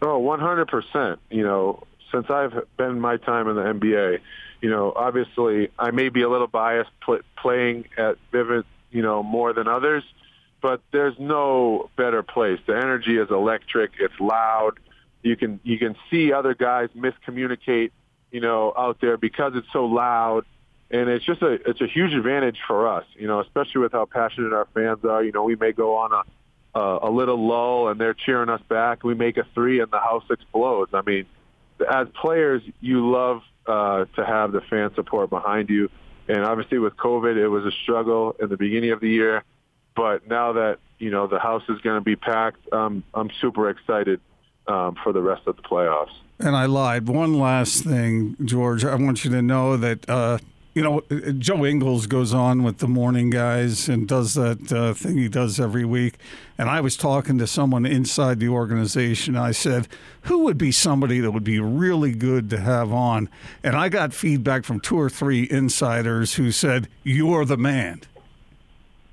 Oh, 0.00 0.20
100%. 0.20 1.18
You 1.30 1.42
know, 1.42 1.82
since 2.12 2.30
I've 2.30 2.54
been 2.76 3.00
my 3.00 3.16
time 3.16 3.48
in 3.48 3.56
the 3.56 3.62
NBA, 3.62 4.20
you 4.60 4.70
know, 4.70 4.92
obviously 4.94 5.70
I 5.78 5.90
may 5.90 6.08
be 6.08 6.22
a 6.22 6.28
little 6.28 6.46
biased 6.46 6.90
pl- 7.00 7.20
playing 7.36 7.86
at 7.96 8.16
Vivint 8.32 8.64
you 8.90 9.02
know, 9.02 9.22
more 9.22 9.52
than 9.52 9.68
others. 9.68 10.04
But 10.60 10.80
there's 10.90 11.14
no 11.18 11.88
better 11.96 12.22
place. 12.22 12.58
The 12.66 12.76
energy 12.76 13.16
is 13.16 13.30
electric. 13.30 13.92
It's 14.00 14.18
loud. 14.18 14.80
You 15.22 15.36
can 15.36 15.60
you 15.62 15.78
can 15.78 15.96
see 16.10 16.32
other 16.32 16.54
guys 16.54 16.88
miscommunicate, 16.96 17.92
you 18.30 18.40
know, 18.40 18.72
out 18.76 18.98
there 19.00 19.16
because 19.16 19.52
it's 19.54 19.68
so 19.72 19.86
loud. 19.86 20.44
And 20.90 21.08
it's 21.08 21.24
just 21.24 21.42
a 21.42 21.58
it's 21.68 21.80
a 21.80 21.86
huge 21.86 22.12
advantage 22.12 22.58
for 22.66 22.88
us, 22.88 23.04
you 23.14 23.26
know, 23.26 23.40
especially 23.40 23.82
with 23.82 23.92
how 23.92 24.06
passionate 24.06 24.52
our 24.52 24.66
fans 24.74 25.04
are. 25.04 25.22
You 25.22 25.32
know, 25.32 25.44
we 25.44 25.54
may 25.54 25.72
go 25.72 25.96
on 25.96 26.12
a 26.12 26.22
a, 26.78 27.08
a 27.08 27.10
little 27.10 27.46
lull 27.46 27.88
and 27.88 28.00
they're 28.00 28.14
cheering 28.14 28.48
us 28.48 28.60
back. 28.68 29.04
We 29.04 29.14
make 29.14 29.36
a 29.36 29.44
three 29.54 29.80
and 29.80 29.90
the 29.90 29.98
house 29.98 30.24
explodes. 30.30 30.92
I 30.94 31.02
mean, 31.02 31.26
as 31.90 32.08
players, 32.20 32.62
you 32.80 33.10
love 33.10 33.42
uh, 33.66 34.06
to 34.16 34.24
have 34.24 34.52
the 34.52 34.60
fan 34.62 34.94
support 34.94 35.30
behind 35.30 35.68
you. 35.68 35.90
And 36.28 36.44
obviously 36.44 36.78
with 36.78 36.96
COVID, 36.96 37.36
it 37.36 37.48
was 37.48 37.64
a 37.64 37.72
struggle 37.82 38.36
in 38.40 38.48
the 38.48 38.56
beginning 38.56 38.90
of 38.90 39.00
the 39.00 39.08
year. 39.08 39.44
But 39.96 40.28
now 40.28 40.52
that, 40.52 40.78
you 40.98 41.10
know, 41.10 41.26
the 41.26 41.38
house 41.38 41.62
is 41.68 41.80
going 41.80 41.96
to 41.96 42.04
be 42.04 42.16
packed, 42.16 42.72
um, 42.72 43.02
I'm 43.14 43.30
super 43.40 43.68
excited 43.70 44.20
um, 44.66 44.96
for 45.02 45.12
the 45.12 45.22
rest 45.22 45.46
of 45.46 45.56
the 45.56 45.62
playoffs. 45.62 46.12
And 46.38 46.54
I 46.54 46.66
lied. 46.66 47.08
One 47.08 47.34
last 47.34 47.82
thing, 47.82 48.36
George. 48.44 48.84
I 48.84 48.94
want 48.94 49.24
you 49.24 49.30
to 49.30 49.42
know 49.42 49.76
that 49.76 50.08
uh, 50.08 50.38
you 50.78 50.84
know, 50.84 51.00
Joe 51.32 51.66
Ingles 51.66 52.06
goes 52.06 52.32
on 52.32 52.62
with 52.62 52.78
the 52.78 52.86
morning 52.86 53.30
guys 53.30 53.88
and 53.88 54.06
does 54.06 54.34
that 54.34 54.72
uh, 54.72 54.94
thing 54.94 55.18
he 55.18 55.28
does 55.28 55.58
every 55.58 55.84
week. 55.84 56.18
And 56.56 56.70
I 56.70 56.80
was 56.80 56.96
talking 56.96 57.36
to 57.38 57.48
someone 57.48 57.84
inside 57.84 58.38
the 58.38 58.48
organization. 58.48 59.34
I 59.34 59.50
said, 59.50 59.88
who 60.22 60.44
would 60.44 60.56
be 60.56 60.70
somebody 60.70 61.18
that 61.18 61.32
would 61.32 61.42
be 61.42 61.58
really 61.58 62.12
good 62.12 62.48
to 62.50 62.60
have 62.60 62.92
on? 62.92 63.28
And 63.64 63.74
I 63.74 63.88
got 63.88 64.14
feedback 64.14 64.62
from 64.62 64.78
two 64.78 64.96
or 65.00 65.10
three 65.10 65.48
insiders 65.50 66.34
who 66.34 66.52
said, 66.52 66.86
you're 67.02 67.44
the 67.44 67.56
man. 67.56 68.02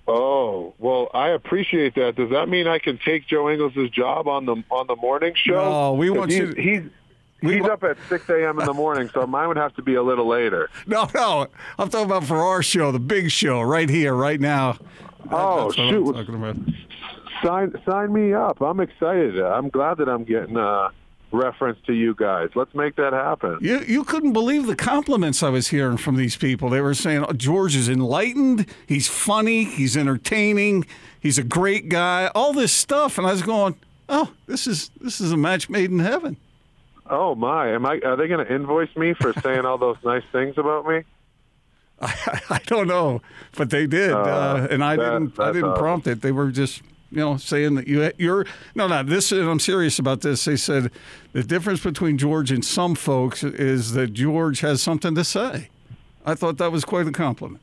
Oh 0.08 0.76
well, 0.78 1.10
I 1.16 1.30
appreciate 1.30 1.96
that. 1.96 2.16
Does 2.16 2.30
that 2.30 2.48
mean 2.48 2.68
I 2.68 2.78
can 2.78 3.00
take 3.04 3.26
Joe 3.26 3.50
Ingles' 3.50 3.90
job 3.90 4.28
on 4.28 4.46
the 4.46 4.64
on 4.70 4.86
the 4.86 4.96
morning 4.96 5.34
show? 5.36 5.56
No, 5.56 5.94
we 5.94 6.12
want 6.12 6.30
he's, 6.30 6.40
you. 6.42 6.54
To- 6.54 6.62
he's 6.62 6.84
He's 7.42 7.64
up 7.66 7.84
at 7.84 7.98
6 8.10 8.30
a.m. 8.30 8.60
in 8.60 8.66
the 8.66 8.74
morning, 8.74 9.10
so 9.14 9.28
mine 9.28 9.48
would 9.50 9.58
have 9.58 9.76
to 9.76 9.82
be 9.82 9.96
a 9.96 10.04
little 10.04 10.28
later. 10.28 10.70
No, 10.88 11.10
no. 11.14 11.48
I'm 11.78 11.90
talking 11.90 12.06
about 12.06 12.24
for 12.24 12.38
our 12.38 12.62
show, 12.64 12.92
the 12.92 13.00
big 13.00 13.32
show, 13.32 13.62
right 13.62 13.90
here, 13.90 14.14
right 14.14 14.40
now. 14.40 14.78
Oh, 15.32 15.72
shoot. 15.72 16.16
Sign, 17.44 17.74
sign 17.86 18.14
me 18.14 18.34
up. 18.34 18.62
I'm 18.62 18.80
excited. 18.80 19.40
I'm 19.40 19.70
glad 19.70 19.98
that 19.98 20.08
I'm 20.08 20.24
getting 20.24 20.58
a 20.58 20.90
reference 21.32 21.80
to 21.88 21.94
you 21.94 22.16
guys. 22.16 22.50
Let's 22.56 22.74
make 22.74 22.96
that 22.96 23.14
happen. 23.14 23.58
You, 23.62 23.80
you 23.82 24.04
couldn't 24.04 24.34
believe 24.34 24.68
the 24.68 24.76
compliments 24.76 25.44
I 25.44 25.50
was 25.50 25.68
hearing 25.68 25.98
from 25.98 26.16
these 26.16 26.36
people. 26.36 26.70
They 26.70 26.82
were 26.82 26.94
saying, 26.94 27.26
oh, 27.28 27.34
George 27.34 27.76
is 27.76 27.90
enlightened. 27.90 28.68
He's 28.88 29.08
funny. 29.08 29.64
He's 29.66 29.98
entertaining. 29.98 30.86
He's 31.20 31.38
a 31.38 31.44
great 31.44 31.90
guy. 31.90 32.32
All 32.36 32.54
this 32.54 32.72
stuff. 32.72 33.18
And 33.18 33.28
I 33.28 33.32
was 33.32 33.42
going, 33.42 33.76
oh, 34.08 34.32
this 34.48 34.68
is 34.68 34.92
this 35.02 35.20
is 35.20 35.32
a 35.32 35.38
match 35.38 35.70
made 35.70 35.92
in 35.92 36.00
heaven. 36.00 36.38
Oh 37.08 37.36
my! 37.36 37.70
Am 37.70 37.86
I? 37.86 38.00
Are 38.04 38.16
they 38.16 38.28
going 38.28 38.46
to 38.46 38.54
invoice 38.54 38.96
me 38.96 39.14
for 39.14 39.34
saying 39.42 39.66
all 39.66 39.78
those 39.78 39.98
nice 40.04 40.24
things 40.32 40.58
about 40.58 40.88
me? 40.88 41.04
I, 42.02 42.42
I 42.50 42.60
don't 42.66 42.88
know, 42.88 43.22
but 43.56 43.70
they 43.70 43.88
did, 43.88 44.12
uh, 44.12 44.18
uh, 44.18 44.68
and 44.70 44.84
I 44.84 44.96
that, 44.96 45.04
didn't. 45.04 45.40
I 45.40 45.52
didn't 45.52 45.70
awesome. 45.70 45.80
prompt 45.80 46.08
it. 46.08 46.22
They 46.22 46.32
were 46.32 46.52
just, 46.52 46.82
you 47.12 47.20
know, 47.20 47.38
saying 47.38 47.76
that 47.76 47.88
you 47.88 48.12
you're 48.18 48.46
no, 48.74 48.88
no. 48.88 49.04
This 49.04 49.32
and 49.32 49.48
I'm 49.48 49.60
serious 49.60 50.00
about 50.00 50.22
this. 50.22 50.44
They 50.46 50.58
said 50.58 50.92
the 51.34 51.44
difference 51.44 51.82
between 51.82 52.18
George 52.18 52.52
and 52.52 52.66
some 52.66 52.96
folks 52.96 53.44
is 53.44 53.94
that 53.94 54.14
George 54.14 54.62
has 54.62 54.82
something 54.82 55.16
to 55.16 55.24
say. 55.24 55.70
I 56.26 56.34
thought 56.34 56.58
that 56.58 56.72
was 56.72 56.84
quite 56.84 57.08
a 57.08 57.12
compliment. 57.12 57.62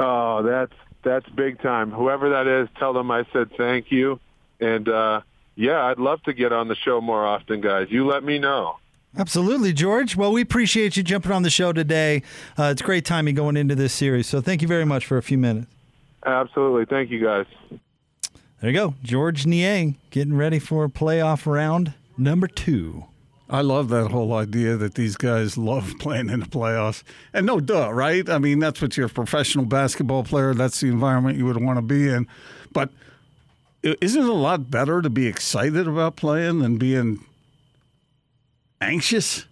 Oh, 0.00 0.42
that's 0.42 0.74
that's 1.02 1.28
big 1.30 1.62
time. 1.62 1.92
Whoever 1.92 2.30
that 2.30 2.46
is, 2.46 2.68
tell 2.78 2.92
them 2.92 3.10
I 3.10 3.24
said 3.32 3.50
thank 3.56 3.90
you, 3.90 4.18
and. 4.60 4.88
uh 4.88 5.20
yeah, 5.54 5.84
I'd 5.84 5.98
love 5.98 6.22
to 6.24 6.32
get 6.32 6.52
on 6.52 6.68
the 6.68 6.76
show 6.76 7.00
more 7.00 7.26
often, 7.26 7.60
guys. 7.60 7.88
You 7.90 8.06
let 8.06 8.24
me 8.24 8.38
know. 8.38 8.78
Absolutely, 9.16 9.72
George. 9.74 10.16
Well, 10.16 10.32
we 10.32 10.40
appreciate 10.40 10.96
you 10.96 11.02
jumping 11.02 11.32
on 11.32 11.42
the 11.42 11.50
show 11.50 11.72
today. 11.72 12.22
Uh, 12.58 12.64
it's 12.64 12.80
great 12.80 13.04
timing 13.04 13.34
going 13.34 13.58
into 13.58 13.74
this 13.74 13.92
series. 13.92 14.26
So 14.26 14.40
thank 14.40 14.62
you 14.62 14.68
very 14.68 14.86
much 14.86 15.04
for 15.04 15.18
a 15.18 15.22
few 15.22 15.36
minutes. 15.36 15.66
Absolutely. 16.24 16.86
Thank 16.86 17.10
you, 17.10 17.22
guys. 17.22 17.46
There 18.60 18.70
you 18.70 18.72
go. 18.72 18.94
Georges 19.02 19.46
Niang 19.46 19.96
getting 20.10 20.36
ready 20.36 20.58
for 20.58 20.88
playoff 20.88 21.46
round 21.46 21.94
number 22.16 22.46
two. 22.46 23.04
I 23.50 23.60
love 23.60 23.90
that 23.90 24.10
whole 24.10 24.32
idea 24.32 24.76
that 24.78 24.94
these 24.94 25.16
guys 25.16 25.58
love 25.58 25.92
playing 26.00 26.30
in 26.30 26.40
the 26.40 26.46
playoffs. 26.46 27.02
And 27.34 27.44
no 27.44 27.60
duh, 27.60 27.92
right? 27.92 28.26
I 28.30 28.38
mean, 28.38 28.60
that's 28.60 28.80
what 28.80 28.96
you're 28.96 29.06
a 29.06 29.10
professional 29.10 29.66
basketball 29.66 30.24
player. 30.24 30.54
That's 30.54 30.80
the 30.80 30.88
environment 30.88 31.36
you 31.36 31.44
would 31.44 31.62
want 31.62 31.76
to 31.76 31.82
be 31.82 32.08
in. 32.08 32.26
But 32.72 32.88
isn't 33.82 34.22
it 34.22 34.28
a 34.28 34.32
lot 34.32 34.70
better 34.70 35.02
to 35.02 35.10
be 35.10 35.26
excited 35.26 35.88
about 35.88 36.16
playing 36.16 36.60
than 36.60 36.78
being 36.78 37.24
anxious? 38.80 39.46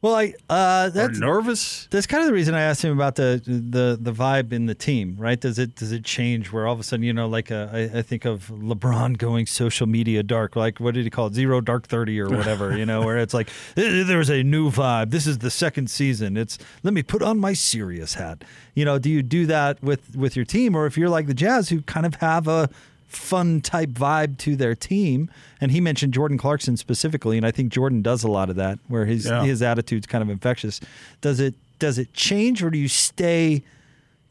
Well, 0.00 0.14
I 0.14 0.34
uh, 0.48 0.90
that's 0.90 1.18
or 1.18 1.20
nervous. 1.20 1.88
That's 1.90 2.06
kind 2.06 2.22
of 2.22 2.28
the 2.28 2.32
reason 2.32 2.54
I 2.54 2.60
asked 2.60 2.84
him 2.84 2.92
about 2.92 3.16
the 3.16 3.42
the 3.44 3.98
the 4.00 4.12
vibe 4.12 4.52
in 4.52 4.66
the 4.66 4.74
team, 4.74 5.16
right? 5.18 5.40
Does 5.40 5.58
it 5.58 5.74
does 5.74 5.90
it 5.90 6.04
change 6.04 6.52
where 6.52 6.68
all 6.68 6.74
of 6.74 6.78
a 6.78 6.84
sudden 6.84 7.02
you 7.02 7.12
know, 7.12 7.26
like 7.26 7.50
a, 7.50 7.68
uh, 7.72 7.76
I, 7.76 7.98
I 7.98 8.02
think 8.02 8.24
of 8.24 8.46
LeBron 8.46 9.18
going 9.18 9.46
social 9.46 9.88
media 9.88 10.22
dark, 10.22 10.54
like 10.54 10.78
what 10.78 10.94
did 10.94 11.02
he 11.02 11.10
call 11.10 11.26
it, 11.26 11.34
zero 11.34 11.60
dark 11.60 11.88
thirty 11.88 12.20
or 12.20 12.28
whatever, 12.28 12.78
you 12.78 12.86
know, 12.86 13.02
where 13.02 13.18
it's 13.18 13.34
like 13.34 13.48
there's 13.74 14.30
a 14.30 14.44
new 14.44 14.70
vibe. 14.70 15.10
This 15.10 15.26
is 15.26 15.38
the 15.38 15.50
second 15.50 15.90
season. 15.90 16.36
It's 16.36 16.58
let 16.84 16.94
me 16.94 17.02
put 17.02 17.20
on 17.20 17.40
my 17.40 17.52
serious 17.52 18.14
hat. 18.14 18.44
You 18.74 18.84
know, 18.84 19.00
do 19.00 19.10
you 19.10 19.24
do 19.24 19.46
that 19.46 19.82
with 19.82 20.14
with 20.14 20.36
your 20.36 20.44
team, 20.44 20.76
or 20.76 20.86
if 20.86 20.96
you're 20.96 21.08
like 21.08 21.26
the 21.26 21.34
Jazz, 21.34 21.70
who 21.70 21.82
kind 21.82 22.06
of 22.06 22.14
have 22.16 22.46
a 22.46 22.70
fun 23.08 23.60
type 23.60 23.90
vibe 23.90 24.38
to 24.38 24.54
their 24.54 24.74
team. 24.74 25.30
And 25.60 25.72
he 25.72 25.80
mentioned 25.80 26.14
Jordan 26.14 26.38
Clarkson 26.38 26.76
specifically, 26.76 27.36
and 27.36 27.44
I 27.46 27.50
think 27.50 27.72
Jordan 27.72 28.02
does 28.02 28.22
a 28.22 28.28
lot 28.28 28.50
of 28.50 28.56
that, 28.56 28.78
where 28.88 29.06
his 29.06 29.26
yeah. 29.26 29.42
his 29.42 29.62
attitude's 29.62 30.06
kind 30.06 30.22
of 30.22 30.30
infectious. 30.30 30.80
Does 31.20 31.40
it 31.40 31.54
does 31.78 31.98
it 31.98 32.12
change, 32.12 32.62
or 32.62 32.70
do 32.70 32.78
you 32.78 32.88
stay? 32.88 33.62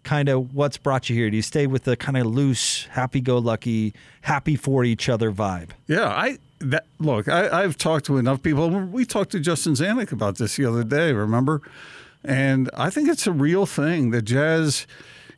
kind 0.07 0.29
of 0.29 0.55
what's 0.55 0.77
brought 0.77 1.09
you 1.09 1.15
here? 1.17 1.29
Do 1.29 1.35
you 1.35 1.41
stay 1.41 1.67
with 1.67 1.83
the 1.83 1.97
kind 1.97 2.17
of 2.17 2.25
loose, 2.25 2.85
happy-go-lucky, 2.91 3.93
happy 4.21 4.55
for 4.55 4.85
each 4.85 5.09
other 5.09 5.33
vibe? 5.33 5.71
Yeah, 5.85 6.07
I 6.07 6.37
that 6.59 6.85
look. 6.97 7.27
I, 7.27 7.61
have 7.61 7.77
talked 7.77 8.05
to 8.05 8.17
enough 8.17 8.41
people. 8.41 8.69
We 8.69 9.05
talked 9.05 9.31
to 9.33 9.39
Justin 9.39 9.73
Zanik 9.73 10.13
about 10.13 10.37
this 10.37 10.55
the 10.55 10.65
other 10.65 10.85
day. 10.85 11.11
Remember, 11.11 11.61
and 12.23 12.69
I 12.73 12.89
think 12.89 13.09
it's 13.09 13.27
a 13.27 13.31
real 13.33 13.65
thing. 13.65 14.11
The 14.11 14.21
Jazz 14.21 14.87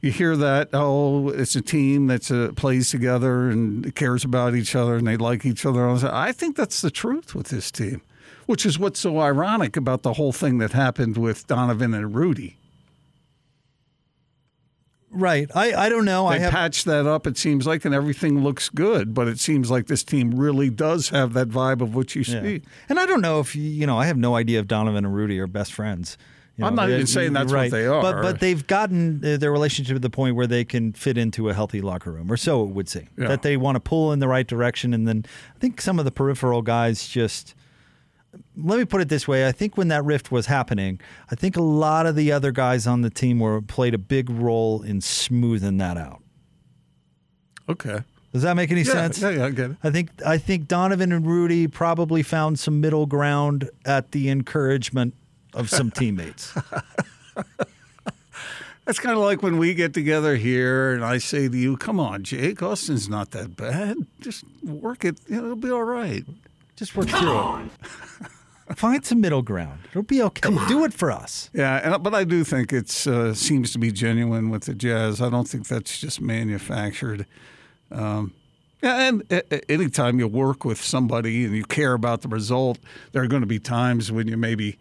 you 0.01 0.11
hear 0.11 0.35
that 0.35 0.69
oh 0.73 1.29
it's 1.29 1.55
a 1.55 1.61
team 1.61 2.07
that 2.07 2.29
uh, 2.31 2.51
plays 2.53 2.89
together 2.89 3.49
and 3.49 3.93
cares 3.95 4.23
about 4.23 4.55
each 4.55 4.75
other 4.75 4.95
and 4.95 5.07
they 5.07 5.17
like 5.17 5.45
each 5.45 5.65
other 5.65 5.87
i 6.11 6.31
think 6.31 6.55
that's 6.55 6.81
the 6.81 6.91
truth 6.91 7.35
with 7.35 7.47
this 7.47 7.71
team 7.71 8.01
which 8.45 8.65
is 8.65 8.79
what's 8.79 8.99
so 8.99 9.19
ironic 9.19 9.77
about 9.77 10.01
the 10.01 10.13
whole 10.13 10.31
thing 10.31 10.57
that 10.57 10.71
happened 10.71 11.17
with 11.17 11.47
donovan 11.47 11.93
and 11.93 12.15
rudy 12.15 12.55
Right. 15.11 15.49
I, 15.55 15.73
I 15.73 15.89
don't 15.89 16.05
know. 16.05 16.29
They 16.29 16.35
I 16.35 16.39
have 16.39 16.51
patched 16.51 16.85
that 16.85 17.07
up, 17.07 17.25
it 17.25 17.37
seems 17.37 17.65
like, 17.65 17.83
and 17.83 17.95
everything 17.95 18.43
looks 18.43 18.69
good. 18.69 19.13
But 19.13 19.27
it 19.27 19.39
seems 19.39 19.71
like 19.71 19.87
this 19.87 20.03
team 20.03 20.31
really 20.35 20.69
does 20.69 21.09
have 21.09 21.33
that 21.33 21.49
vibe 21.49 21.81
of 21.81 21.95
what 21.95 22.15
you 22.15 22.23
yeah. 22.27 22.41
see. 22.41 22.61
And 22.87 22.99
I 22.99 23.05
don't 23.05 23.21
know 23.21 23.39
if 23.39 23.55
you 23.55 23.63
you 23.63 23.87
know, 23.87 23.97
I 23.97 24.05
have 24.05 24.17
no 24.17 24.35
idea 24.35 24.59
if 24.59 24.67
Donovan 24.67 25.05
and 25.05 25.13
Rudy 25.13 25.39
are 25.39 25.47
best 25.47 25.73
friends. 25.73 26.17
You 26.59 26.65
I'm 26.65 26.75
know, 26.75 26.83
not 26.83 26.91
even 26.91 27.07
saying 27.07 27.33
that's 27.33 27.51
what 27.51 27.57
right. 27.57 27.71
they 27.71 27.85
are. 27.87 28.01
But 28.01 28.21
but 28.21 28.39
they've 28.41 28.65
gotten 28.67 29.23
uh, 29.25 29.37
their 29.37 29.51
relationship 29.51 29.95
to 29.95 29.99
the 29.99 30.09
point 30.09 30.35
where 30.35 30.45
they 30.47 30.65
can 30.65 30.91
fit 30.93 31.17
into 31.17 31.49
a 31.49 31.53
healthy 31.53 31.79
locker 31.81 32.11
room, 32.11 32.31
or 32.31 32.37
so 32.37 32.63
it 32.63 32.69
would 32.71 32.89
seem. 32.89 33.07
Yeah. 33.17 33.29
That 33.29 33.41
they 33.43 33.55
want 33.57 33.77
to 33.77 33.79
pull 33.79 34.11
in 34.11 34.19
the 34.19 34.27
right 34.27 34.45
direction, 34.45 34.93
and 34.93 35.07
then 35.07 35.23
I 35.55 35.59
think 35.59 35.79
some 35.81 35.97
of 35.99 36.05
the 36.05 36.11
peripheral 36.11 36.61
guys 36.61 37.07
just. 37.07 37.55
Let 38.55 38.77
me 38.77 38.85
put 38.85 39.01
it 39.01 39.09
this 39.09 39.27
way: 39.27 39.47
I 39.47 39.51
think 39.51 39.77
when 39.77 39.87
that 39.87 40.03
rift 40.03 40.31
was 40.31 40.45
happening, 40.45 40.99
I 41.31 41.35
think 41.35 41.55
a 41.55 41.61
lot 41.61 42.05
of 42.05 42.15
the 42.15 42.31
other 42.31 42.51
guys 42.51 42.85
on 42.85 43.01
the 43.01 43.09
team 43.09 43.39
were 43.39 43.59
played 43.61 43.93
a 43.95 43.97
big 43.97 44.29
role 44.29 44.83
in 44.83 45.01
smoothing 45.01 45.77
that 45.77 45.97
out. 45.97 46.21
Okay. 47.67 48.03
Does 48.33 48.43
that 48.43 48.55
make 48.55 48.69
any 48.69 48.81
Yeah, 48.81 48.91
sense? 48.93 49.19
yeah, 49.21 49.29
yeah, 49.29 49.45
I 49.45 49.49
get 49.49 49.71
it. 49.71 49.77
I 49.83 49.89
think 49.89 50.09
I 50.25 50.37
think 50.37 50.67
Donovan 50.67 51.11
and 51.11 51.25
Rudy 51.25 51.67
probably 51.67 52.21
found 52.21 52.59
some 52.59 52.79
middle 52.79 53.05
ground 53.07 53.69
at 53.85 54.11
the 54.11 54.29
encouragement 54.29 55.15
of 55.53 55.69
some 55.69 55.91
teammates. 55.91 56.53
That's 58.85 58.99
kind 58.99 59.15
of 59.15 59.23
like 59.23 59.43
when 59.43 59.57
we 59.59 59.75
get 59.75 59.93
together 59.93 60.35
here 60.35 60.93
and 60.93 61.05
I 61.05 61.19
say 61.19 61.47
to 61.47 61.55
you, 61.57 61.77
come 61.77 61.99
on, 61.99 62.23
Jake, 62.23 62.63
Austin's 62.63 63.07
not 63.07 63.29
that 63.31 63.55
bad. 63.55 63.97
Just 64.19 64.43
work 64.63 65.05
it. 65.05 65.19
You 65.27 65.35
know, 65.35 65.43
it'll 65.43 65.55
be 65.57 65.69
all 65.69 65.83
right. 65.83 66.23
Just 66.75 66.95
work 66.95 67.07
through 67.07 67.57
it. 67.65 67.69
Find 68.75 69.05
some 69.05 69.21
middle 69.21 69.41
ground. 69.43 69.79
It'll 69.89 70.01
be 70.03 70.21
okay. 70.23 70.49
Do 70.67 70.83
it 70.85 70.93
for 70.93 71.11
us. 71.11 71.49
Yeah, 71.53 71.93
and, 71.93 72.03
but 72.03 72.13
I 72.15 72.23
do 72.23 72.43
think 72.43 72.71
it 72.73 73.05
uh, 73.07 73.33
seems 73.33 73.71
to 73.73 73.79
be 73.79 73.91
genuine 73.91 74.49
with 74.49 74.63
the 74.63 74.73
Jazz. 74.75 75.21
I 75.21 75.29
don't 75.29 75.47
think 75.47 75.67
that's 75.67 75.99
just 75.99 76.21
manufactured. 76.21 77.25
Um, 77.91 78.33
yeah, 78.81 79.07
and 79.07 79.23
a- 79.31 79.53
a- 79.53 79.71
anytime 79.71 80.19
you 80.19 80.27
work 80.27 80.65
with 80.65 80.81
somebody 80.81 81.45
and 81.45 81.55
you 81.55 81.63
care 81.65 81.93
about 81.93 82.21
the 82.21 82.27
result, 82.27 82.77
there 83.11 83.21
are 83.23 83.27
going 83.27 83.41
to 83.41 83.47
be 83.47 83.59
times 83.59 84.11
when 84.11 84.27
you 84.27 84.37
maybe 84.37 84.77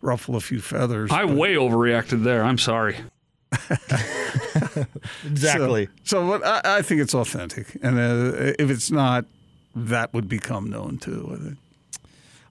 ruffle 0.00 0.36
a 0.36 0.40
few 0.40 0.60
feathers. 0.60 1.10
I 1.10 1.24
but- 1.24 1.36
way 1.36 1.54
overreacted 1.54 2.24
there. 2.24 2.42
I'm 2.44 2.58
sorry. 2.58 2.96
Exactly. 5.24 5.88
So, 6.04 6.20
so 6.20 6.38
but 6.38 6.46
I, 6.46 6.78
I 6.78 6.82
think 6.82 7.00
it's 7.00 7.14
authentic, 7.14 7.76
and 7.82 7.98
uh, 7.98 8.52
if 8.58 8.70
it's 8.70 8.90
not, 8.90 9.24
that 9.74 10.12
would 10.14 10.28
become 10.28 10.70
known 10.70 10.98
too. 10.98 11.28
I 11.32 11.44
think. 11.44 11.58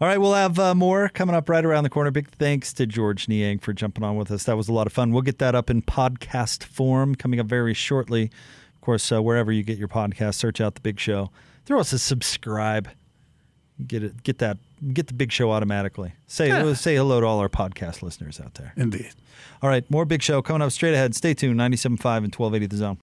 All 0.01 0.07
right, 0.07 0.17
we'll 0.17 0.33
have 0.33 0.57
uh, 0.59 0.75
more 0.75 1.09
coming 1.09 1.35
up 1.35 1.49
right 1.49 1.63
around 1.63 1.83
the 1.83 1.89
corner. 1.89 2.09
Big 2.11 2.29
thanks 2.29 2.71
to 2.73 2.85
Georges 2.85 3.27
Niang 3.27 3.59
for 3.59 3.73
jumping 3.73 4.03
on 4.03 4.15
with 4.15 4.31
us. 4.31 4.43
That 4.45 4.55
was 4.55 4.69
a 4.69 4.73
lot 4.73 4.87
of 4.87 4.93
fun. 4.93 5.11
We'll 5.11 5.23
get 5.23 5.39
that 5.39 5.55
up 5.55 5.69
in 5.69 5.81
podcast 5.81 6.63
form 6.63 7.15
coming 7.15 7.39
up 7.39 7.47
very 7.47 7.73
shortly. 7.73 8.23
Of 8.75 8.81
course, 8.81 9.11
uh, 9.11 9.21
wherever 9.21 9.51
you 9.51 9.63
get 9.63 9.77
your 9.77 9.89
podcast, 9.89 10.35
search 10.35 10.61
out 10.61 10.75
the 10.75 10.81
Big 10.81 10.99
Show. 10.99 11.31
Throw 11.65 11.79
us 11.81 11.91
a 11.91 11.99
subscribe. 11.99 12.89
Get 13.87 14.03
it. 14.03 14.23
Get 14.23 14.39
that. 14.39 14.57
Get 14.93 15.07
the 15.07 15.13
Big 15.13 15.31
Show 15.31 15.51
automatically. 15.51 16.13
Say 16.27 16.73
say 16.73 16.95
hello 16.95 17.19
to 17.21 17.25
all 17.25 17.39
our 17.39 17.49
podcast 17.49 18.01
listeners 18.01 18.39
out 18.39 18.55
there. 18.55 18.73
Indeed. 18.75 19.11
All 19.61 19.69
right, 19.69 19.89
more 19.89 20.05
Big 20.05 20.21
Show 20.21 20.41
coming 20.41 20.61
up 20.61 20.71
straight 20.71 20.93
ahead. 20.93 21.15
Stay 21.15 21.33
tuned. 21.33 21.59
97.5 21.59 21.93
and 21.93 22.35
1280 22.35 22.65
The 22.67 22.77
Zone. 22.77 22.97